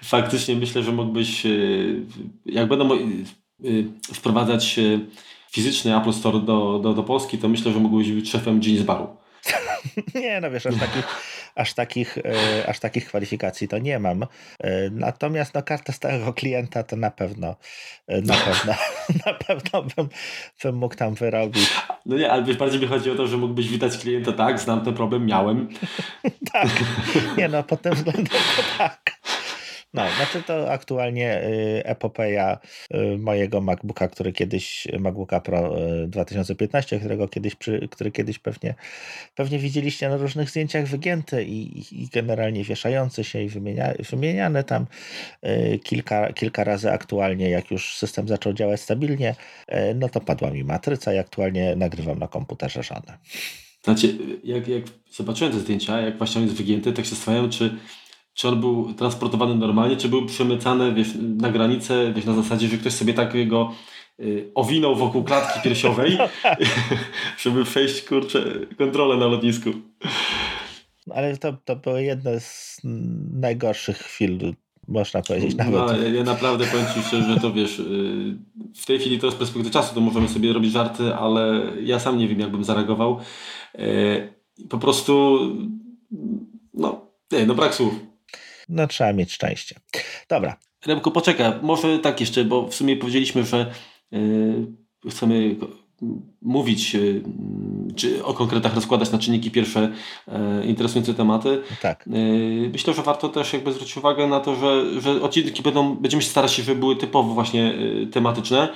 faktycznie 0.03 0.55
myślę, 0.55 0.83
że 0.83 0.91
mógłbyś, 0.91 1.45
yy, 1.45 2.05
jak 2.45 2.67
będą 2.67 2.89
yy, 3.59 3.85
wprowadzać 4.13 4.79
fizyczny 5.51 5.97
Apple 5.97 6.13
Store 6.13 6.39
do, 6.39 6.79
do, 6.83 6.93
do 6.93 7.03
Polski, 7.03 7.37
to 7.37 7.49
myślę, 7.49 7.71
że 7.71 7.79
mógłbyś 7.79 8.11
być 8.11 8.31
szefem 8.31 8.61
Jeans 8.63 8.81
Baru. 8.81 9.07
Nie, 10.15 10.41
no 10.41 10.51
wiesz, 10.51 10.65
aż 10.65 10.75
takich, 10.75 11.05
aż 11.55 11.73
takich, 11.73 12.17
e, 12.17 12.69
aż 12.69 12.79
takich 12.79 13.05
kwalifikacji 13.05 13.67
to 13.67 13.77
nie 13.77 13.99
mam. 13.99 14.23
E, 14.23 14.89
natomiast 14.89 15.53
no, 15.53 15.63
kartę 15.63 15.93
stałego 15.93 16.33
klienta 16.33 16.83
to 16.83 16.95
na 16.95 17.11
pewno, 17.11 17.55
e, 18.07 18.21
na 18.21 18.33
pewno, 18.33 18.73
na 19.25 19.33
pewno 19.33 19.83
bym, 19.95 20.09
bym 20.63 20.75
mógł 20.75 20.95
tam 20.95 21.13
wyrobić. 21.13 21.69
No 22.05 22.17
nie, 22.17 22.31
ale 22.31 22.43
wiesz, 22.43 22.57
bardziej 22.57 22.81
mi 22.81 22.87
chodzi 22.87 23.11
o 23.11 23.15
to, 23.15 23.27
że 23.27 23.37
mógłbyś 23.37 23.67
witać 23.67 23.97
klienta, 23.97 24.31
tak, 24.31 24.59
znam 24.59 24.85
ten 24.85 24.93
problem, 24.93 25.25
miałem. 25.25 25.69
tak, 26.53 26.69
nie 27.37 27.47
no, 27.47 27.63
pod 27.63 27.81
tym 27.81 27.93
względem 27.93 28.25
to 28.25 28.63
tak. 28.77 29.20
No, 29.93 30.03
znaczy 30.17 30.43
to 30.43 30.71
aktualnie 30.71 31.43
y, 31.43 31.85
epopeja 31.85 32.59
y, 32.93 33.17
mojego 33.17 33.61
MacBooka, 33.61 34.07
który 34.07 34.33
kiedyś, 34.33 34.87
MacBooka 34.99 35.41
Pro 35.41 35.75
2015, 36.07 36.95
y, 36.95 36.99
którego 36.99 37.27
kiedyś, 37.27 37.55
który 37.91 38.11
kiedyś 38.11 38.39
pewnie, 38.39 38.75
pewnie 39.35 39.59
widzieliście 39.59 40.09
na 40.09 40.17
różnych 40.17 40.49
zdjęciach 40.49 40.87
wygięty 40.87 41.43
i, 41.43 41.79
i 42.03 42.07
generalnie 42.07 42.63
wieszający 42.63 43.23
się 43.23 43.41
i 43.43 43.49
wymienia, 43.49 43.93
wymieniany 44.09 44.63
tam 44.63 44.85
kilka, 45.83 46.33
kilka 46.33 46.63
razy 46.63 46.91
aktualnie, 46.91 47.49
jak 47.49 47.71
już 47.71 47.97
system 47.97 48.27
zaczął 48.27 48.53
działać 48.53 48.81
stabilnie, 48.81 49.35
no 49.95 50.09
to 50.09 50.21
padła 50.21 50.51
mi 50.51 50.63
matryca 50.63 51.13
i 51.13 51.17
aktualnie 51.17 51.75
nagrywam 51.75 52.19
na 52.19 52.27
komputerze 52.27 52.83
żonę. 52.83 53.17
Znaczy, 53.83 54.17
jak, 54.43 54.67
jak 54.67 54.83
zobaczyłem 55.11 55.53
te 55.53 55.59
zdjęcia, 55.59 56.01
jak 56.01 56.17
właśnie 56.17 56.41
on 56.41 56.47
jest 56.47 56.57
wygięty, 56.57 56.93
tak 56.93 57.05
się 57.05 57.15
zastanawiam, 57.15 57.49
czy 57.49 57.77
czy 58.41 58.47
on 58.47 58.59
był 58.59 58.93
transportowany 58.93 59.55
normalnie, 59.55 59.97
czy 59.97 60.09
był 60.09 60.25
przemycany 60.25 60.93
wiesz, 60.93 61.07
na 61.37 61.51
granicę 61.51 62.13
wiesz, 62.15 62.25
na 62.25 62.33
zasadzie, 62.33 62.67
że 62.67 62.77
ktoś 62.77 62.93
sobie 62.93 63.13
takiego 63.13 63.71
y, 64.19 64.51
owinął 64.55 64.95
wokół 64.95 65.23
klatki 65.23 65.59
piersiowej, 65.63 66.17
żeby 67.43 67.63
przejść 67.63 68.01
kurczę, 68.01 68.43
kontrolę 68.77 69.17
na 69.17 69.25
lotnisku. 69.25 69.69
Ale 71.11 71.37
to, 71.37 71.53
to 71.65 71.75
były 71.75 72.03
jedne 72.03 72.39
z 72.39 72.81
najgorszych 73.33 73.97
chwil, 73.97 74.53
można 74.87 75.21
powiedzieć 75.21 75.55
nawet. 75.55 75.73
No, 75.73 76.07
ja 76.07 76.23
naprawdę 76.23 76.65
powiem 76.65 76.85
Ci 76.95 77.01
szczerze, 77.01 77.33
że 77.33 77.39
to 77.39 77.53
wiesz, 77.53 77.79
y, 77.79 78.37
w 78.75 78.85
tej 78.85 78.99
chwili 78.99 79.19
to 79.19 79.31
z 79.31 79.35
perspektywy 79.35 79.73
czasu 79.73 79.95
to 79.95 80.01
możemy 80.01 80.29
sobie 80.29 80.53
robić 80.53 80.71
żarty, 80.71 81.15
ale 81.15 81.61
ja 81.83 81.99
sam 81.99 82.17
nie 82.17 82.27
wiem, 82.27 82.39
jakbym 82.39 82.63
zareagował. 82.63 83.19
Y, 83.79 84.33
po 84.69 84.77
prostu, 84.77 85.39
no, 86.73 87.07
nie, 87.31 87.45
no 87.45 87.55
brak 87.55 87.75
słów 87.75 88.10
no 88.71 88.87
trzeba 88.87 89.13
mieć 89.13 89.31
szczęście. 89.31 89.75
Dobra. 90.29 90.57
Remku, 90.85 91.11
poczekaj, 91.11 91.51
może 91.61 91.99
tak 91.99 92.19
jeszcze, 92.19 92.45
bo 92.45 92.67
w 92.67 92.75
sumie 92.75 92.97
powiedzieliśmy, 92.97 93.43
że 93.43 93.71
yy, 94.11 94.67
chcemy 95.09 95.55
mówić, 96.41 96.93
yy, 96.93 97.23
czy 97.95 98.25
o 98.25 98.33
konkretach 98.33 98.75
rozkładać 98.75 99.11
na 99.11 99.17
czynniki 99.17 99.51
pierwsze 99.51 99.91
yy, 100.27 100.65
interesujące 100.65 101.13
tematy. 101.13 101.61
Tak. 101.81 102.07
Yy, 102.07 102.69
myślę, 102.69 102.93
że 102.93 103.01
warto 103.01 103.29
też 103.29 103.53
jakby 103.53 103.73
zwrócić 103.73 103.97
uwagę 103.97 104.27
na 104.27 104.39
to, 104.39 104.55
że, 104.55 105.01
że 105.01 105.21
odcinki 105.21 105.63
będą, 105.63 105.95
będziemy 105.95 106.23
się 106.23 106.29
starać 106.29 106.53
się, 106.53 106.63
żeby 106.63 106.79
były 106.79 106.95
typowo 106.95 107.33
właśnie 107.33 107.73
tematyczne 108.11 108.69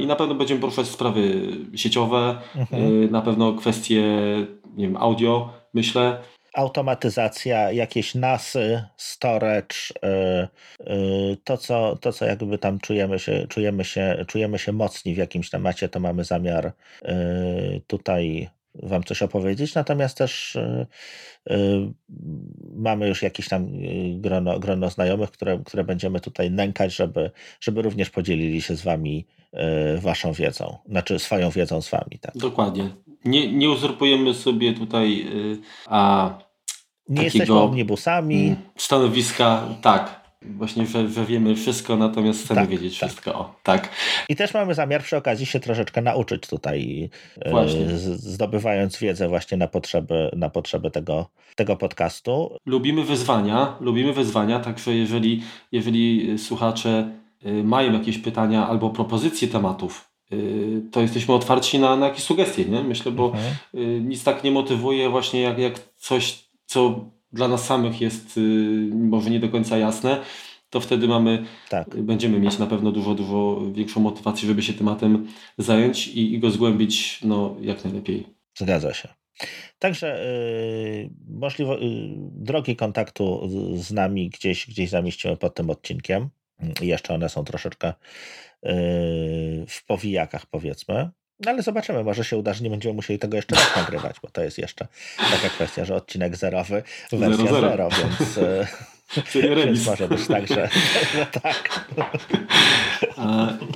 i 0.00 0.06
na 0.06 0.16
pewno 0.16 0.34
będziemy 0.34 0.60
poruszać 0.60 0.86
sprawy 0.86 1.52
sieciowe, 1.74 2.38
mhm. 2.56 3.10
Na 3.10 3.22
pewno 3.22 3.52
kwestie 3.52 4.02
nie 4.76 4.86
wiem, 4.86 4.96
audio, 4.96 5.52
myślę 5.74 6.22
automatyzacja, 6.56 7.72
jakieś 7.72 8.14
nasy, 8.14 8.82
storage, 8.96 9.76
y, 10.04 10.92
y, 10.92 11.36
to 11.44 11.56
co, 11.56 11.96
to 12.00 12.12
co 12.12 12.24
jakby 12.24 12.58
tam 12.58 12.78
czujemy 12.78 13.18
się, 13.18 13.46
czujemy, 13.48 13.84
się, 13.84 14.24
czujemy 14.28 14.58
się 14.58 14.72
mocni 14.72 15.14
w 15.14 15.16
jakimś 15.16 15.50
temacie, 15.50 15.88
to 15.88 16.00
mamy 16.00 16.24
zamiar 16.24 16.66
y, 16.66 17.82
tutaj 17.86 18.48
Wam 18.82 19.04
coś 19.04 19.22
opowiedzieć, 19.22 19.74
natomiast 19.74 20.18
też 20.18 20.58
mamy 22.74 23.08
już 23.08 23.22
jakieś 23.22 23.48
tam 23.48 23.68
grono, 24.20 24.58
grono 24.58 24.90
znajomych, 24.90 25.30
które, 25.30 25.62
które 25.64 25.84
będziemy 25.84 26.20
tutaj 26.20 26.50
nękać, 26.50 26.94
żeby, 26.94 27.30
żeby 27.60 27.82
również 27.82 28.10
podzielili 28.10 28.62
się 28.62 28.76
z 28.76 28.82
Wami 28.82 29.26
Waszą 29.98 30.32
wiedzą, 30.32 30.78
znaczy 30.88 31.18
swoją 31.18 31.50
wiedzą 31.50 31.82
z 31.82 31.90
Wami. 31.90 32.18
Tak? 32.20 32.36
Dokładnie. 32.36 32.90
Nie, 33.24 33.52
nie 33.52 33.70
uzurpujemy 33.70 34.34
sobie 34.34 34.72
tutaj 34.72 35.26
a 35.86 36.30
nie 37.08 37.24
jesteśmy 37.24 37.60
omnibusami. 37.60 38.56
Stanowiska, 38.76 39.62
tak. 39.82 40.26
Właśnie, 40.42 40.86
że, 40.86 41.08
że 41.08 41.24
wiemy 41.24 41.56
wszystko, 41.56 41.96
natomiast 41.96 42.44
chcemy 42.44 42.60
tak, 42.60 42.70
wiedzieć 42.70 42.98
tak. 42.98 43.10
wszystko. 43.10 43.34
O, 43.34 43.54
tak. 43.62 43.88
I 44.28 44.36
też 44.36 44.54
mamy 44.54 44.74
zamiar 44.74 45.02
przy 45.02 45.16
okazji 45.16 45.46
się 45.46 45.60
troszeczkę 45.60 46.02
nauczyć 46.02 46.46
tutaj, 46.46 47.10
e, 47.40 47.50
właśnie. 47.50 47.86
zdobywając 48.16 48.98
wiedzę 48.98 49.28
właśnie 49.28 49.56
na 49.56 49.68
potrzeby, 49.68 50.30
na 50.36 50.50
potrzeby 50.50 50.90
tego, 50.90 51.26
tego 51.56 51.76
podcastu. 51.76 52.56
Lubimy 52.66 53.04
wyzwania, 53.04 53.76
lubimy 53.80 54.12
wyzwania, 54.12 54.60
także 54.60 54.94
jeżeli, 54.94 55.42
jeżeli 55.72 56.38
słuchacze 56.38 57.10
e, 57.44 57.52
mają 57.52 57.92
jakieś 57.92 58.18
pytania 58.18 58.68
albo 58.68 58.90
propozycje 58.90 59.48
tematów, 59.48 60.10
y, 60.32 60.82
to 60.92 61.00
jesteśmy 61.00 61.34
otwarci 61.34 61.78
na, 61.78 61.96
na 61.96 62.06
jakieś 62.08 62.22
sugestie, 62.24 62.64
nie? 62.64 62.82
Myślę, 62.82 63.12
bo 63.12 63.26
Mhm. 63.26 64.08
nic 64.08 64.24
tak 64.24 64.44
nie 64.44 64.50
motywuje 64.50 65.08
właśnie 65.10 65.40
jak, 65.40 65.58
jak 65.58 65.74
coś, 65.96 66.45
co 66.66 67.10
dla 67.32 67.48
nas 67.48 67.64
samych 67.64 68.00
jest 68.00 68.36
y, 68.36 68.40
może 68.94 69.30
nie 69.30 69.40
do 69.40 69.48
końca 69.48 69.78
jasne, 69.78 70.20
to 70.70 70.80
wtedy 70.80 71.08
mamy, 71.08 71.44
Tak. 71.68 72.02
będziemy 72.02 72.40
mieć 72.40 72.58
na 72.58 72.66
pewno 72.66 72.92
dużo, 72.92 73.14
dużo 73.14 73.62
większą 73.72 74.00
motywację, 74.00 74.48
żeby 74.48 74.62
się 74.62 74.72
tematem 74.72 75.26
zająć 75.58 76.08
i, 76.08 76.34
i 76.34 76.38
go 76.38 76.50
zgłębić 76.50 77.20
no, 77.24 77.56
jak 77.60 77.84
najlepiej. 77.84 78.26
Zgadza 78.58 78.94
się. 78.94 79.08
Także 79.78 80.24
yy, 81.02 81.10
możliwe, 81.28 81.74
yy, 81.74 82.16
drogi 82.18 82.76
kontaktu 82.76 83.48
z, 83.74 83.92
nami 83.92 84.30
gdzieś, 84.30 84.66
gdzieś 84.66 84.90
zamieścimy 84.90 85.36
pod 85.36 85.54
tym 85.54 85.70
odcinkiem. 85.70 86.28
I 86.82 86.86
jeszcze 86.86 87.14
one 87.14 87.28
są 87.28 87.44
troszeczkę 87.44 87.86
yy, 88.62 88.72
w 89.68 89.84
powijakach, 89.86 90.46
powiedzmy. 90.46 91.10
No 91.40 91.50
ale 91.50 91.62
zobaczymy, 91.62 92.04
może 92.04 92.24
się 92.24 92.36
uda, 92.36 92.54
że 92.54 92.64
nie 92.64 92.70
będziemy 92.70 92.94
musieli 92.94 93.18
tego 93.18 93.36
jeszcze 93.36 93.54
raz 93.56 93.76
nagrywać, 93.76 94.16
bo 94.22 94.28
to 94.30 94.42
jest 94.42 94.58
jeszcze 94.58 94.86
taka 95.16 95.48
kwestia, 95.48 95.84
że 95.84 95.94
odcinek 95.94 96.36
zerowy, 96.36 96.82
wersja 97.12 97.36
Zero, 97.46 97.60
zero. 97.60 97.68
zero, 97.70 97.88
więc, 97.90 98.36
yy, 98.36 98.66
Czyli 99.30 99.48
remis. 99.48 99.86
może 99.86 100.08
być 100.08 100.26
tak, 100.26 100.46
że, 100.46 100.68
że 101.14 101.26
tak. 101.26 101.86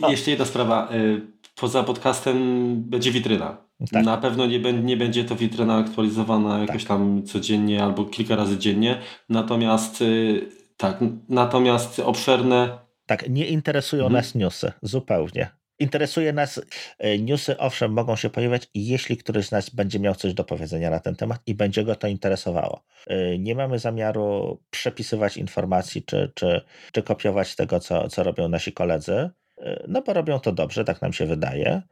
Jeszcze 0.09 0.31
jedna 0.31 0.45
sprawa. 0.47 0.89
y, 0.95 1.21
Poza 1.55 1.83
podcastem 1.83 2.37
będzie 2.83 3.13
witryna. 3.13 3.57
Tak. 3.93 4.05
Na 4.05 4.17
pewno 4.17 4.47
nie, 4.47 4.59
nie 4.73 4.97
będzie 4.97 5.25
to 5.25 5.37
witryna 5.37 5.77
aktualizowana 5.77 6.59
jakoś 6.59 6.85
tam 6.85 7.23
codziennie 7.23 7.83
albo 7.85 8.05
kilka 8.05 8.37
razy 8.37 8.59
dziennie. 8.59 8.99
Natomiast 9.29 10.03
y, 10.03 10.49
tak, 10.77 10.99
natomiast 11.29 11.99
obszerne 12.01 12.79
Tak, 13.07 13.29
nie 13.29 13.47
interesują 13.47 14.05
Mhm. 14.05 14.23
nas 14.25 14.35
newsy, 14.35 14.73
zupełnie. 14.83 15.49
Interesuje 15.81 16.33
nas 16.33 16.61
e, 16.99 17.19
newsy, 17.19 17.59
owszem, 17.59 17.93
mogą 17.93 18.17
się 18.17 18.31
pojawiać, 18.31 18.69
jeśli 18.75 19.17
któryś 19.17 19.47
z 19.47 19.51
nas 19.51 19.71
będzie 19.71 20.01
miał 20.01 20.15
coś 20.15 20.35
do 20.35 20.45
powiedzenia 20.45 20.91
na 20.91 21.01
ten 21.01 21.17
temat 21.17 21.41
i 21.47 21.55
będzie 21.55 21.85
go 21.85 21.97
to 21.97 22.07
interesowało. 22.09 22.85
E, 23.07 23.39
Nie 23.39 23.55
mamy 23.55 23.79
zamiaru 23.79 24.59
przepisywać 24.71 25.37
informacji 25.37 26.03
czy, 26.03 26.33
czy, 26.35 26.61
czy 26.93 27.03
kopiować 27.03 27.57
tego, 27.57 27.81
co, 27.81 28.09
co 28.09 28.23
robią 28.23 28.49
nasi 28.49 28.73
koledzy, 28.73 29.31
e, 29.59 29.85
no 29.89 30.03
bo 30.03 30.13
robią 30.13 30.41
to 30.41 30.53
dobrze, 30.53 30.85
tak 30.85 31.03
nam 31.03 31.13
się 31.13 31.27
wydaje. 31.27 31.83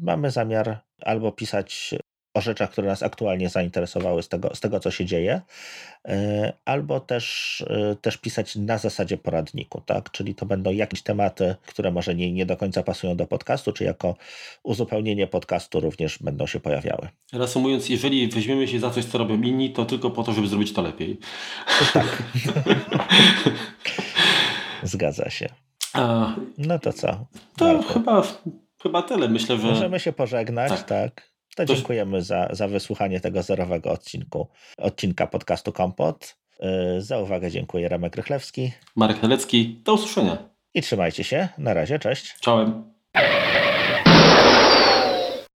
Mamy 0.00 0.30
zamiar 0.30 0.80
albo 1.00 1.32
pisać 1.32 1.94
o 2.34 2.40
rzeczach, 2.40 2.70
które 2.70 2.88
nas 2.88 3.02
aktualnie 3.02 3.48
zainteresowały 3.48 4.22
z 4.22 4.28
tego, 4.28 4.54
z 4.54 4.60
tego 4.60 4.80
co 4.80 4.90
się 4.90 5.04
dzieje, 5.04 5.40
e, 6.08 6.52
albo 6.64 7.00
też, 7.00 7.60
e, 7.70 7.96
też 7.96 8.16
pisać 8.16 8.56
na 8.56 8.78
zasadzie 8.78 9.16
poradniku, 9.16 9.80
tak? 9.80 10.10
Czyli 10.10 10.34
to 10.34 10.46
będą 10.46 10.70
jakieś 10.72 11.02
tematy, 11.02 11.54
które 11.66 11.90
może 11.92 12.14
nie, 12.14 12.32
nie 12.32 12.46
do 12.46 12.56
końca 12.56 12.82
pasują 12.82 13.16
do 13.16 13.26
podcastu, 13.26 13.72
czy 13.72 13.84
jako 13.84 14.16
uzupełnienie 14.62 15.26
podcastu 15.26 15.80
również 15.80 16.18
będą 16.18 16.46
się 16.46 16.60
pojawiały. 16.60 17.08
Reasumując, 17.32 17.88
jeżeli 17.88 18.28
weźmiemy 18.28 18.68
się 18.68 18.80
za 18.80 18.90
coś, 18.90 19.04
co 19.04 19.18
robią 19.18 19.42
inni, 19.42 19.72
to 19.72 19.84
tylko 19.84 20.10
po 20.10 20.22
to, 20.22 20.32
żeby 20.32 20.46
zrobić 20.48 20.72
to 20.72 20.82
lepiej. 20.82 21.18
Zgadza 24.82 25.30
się. 25.30 25.48
A, 25.92 26.34
No 26.58 26.78
to 26.78 26.92
co? 26.92 27.26
to 27.56 27.72
Marku? 27.74 27.92
chyba, 27.92 28.22
chyba 28.82 29.02
tyle. 29.02 29.28
Myślę, 29.28 29.58
że 29.58 29.66
Możemy 29.66 30.00
się 30.00 30.12
pożegnać, 30.12 30.70
Tak. 30.70 30.82
tak. 30.82 31.33
To 31.56 31.64
dziękujemy 31.64 32.22
za, 32.22 32.48
za 32.52 32.68
wysłuchanie 32.68 33.20
tego 33.20 33.42
zerowego 33.42 33.90
odcinku, 33.90 34.48
odcinka 34.78 35.26
podcastu 35.26 35.72
Kompot. 35.72 36.36
E, 36.60 37.00
Za 37.00 37.18
uwagę 37.18 37.50
dziękuję 37.50 37.88
Remek 37.88 38.16
Rychlewski 38.16 38.72
Marek 38.96 39.20
Helecki. 39.20 39.80
Do 39.84 39.94
usłyszenia. 39.94 40.38
i 40.74 40.82
trzymajcie 40.82 41.24
się. 41.24 41.48
Na 41.58 41.74
razie, 41.74 41.98
cześć. 41.98 42.34
Czołem. 42.40 42.84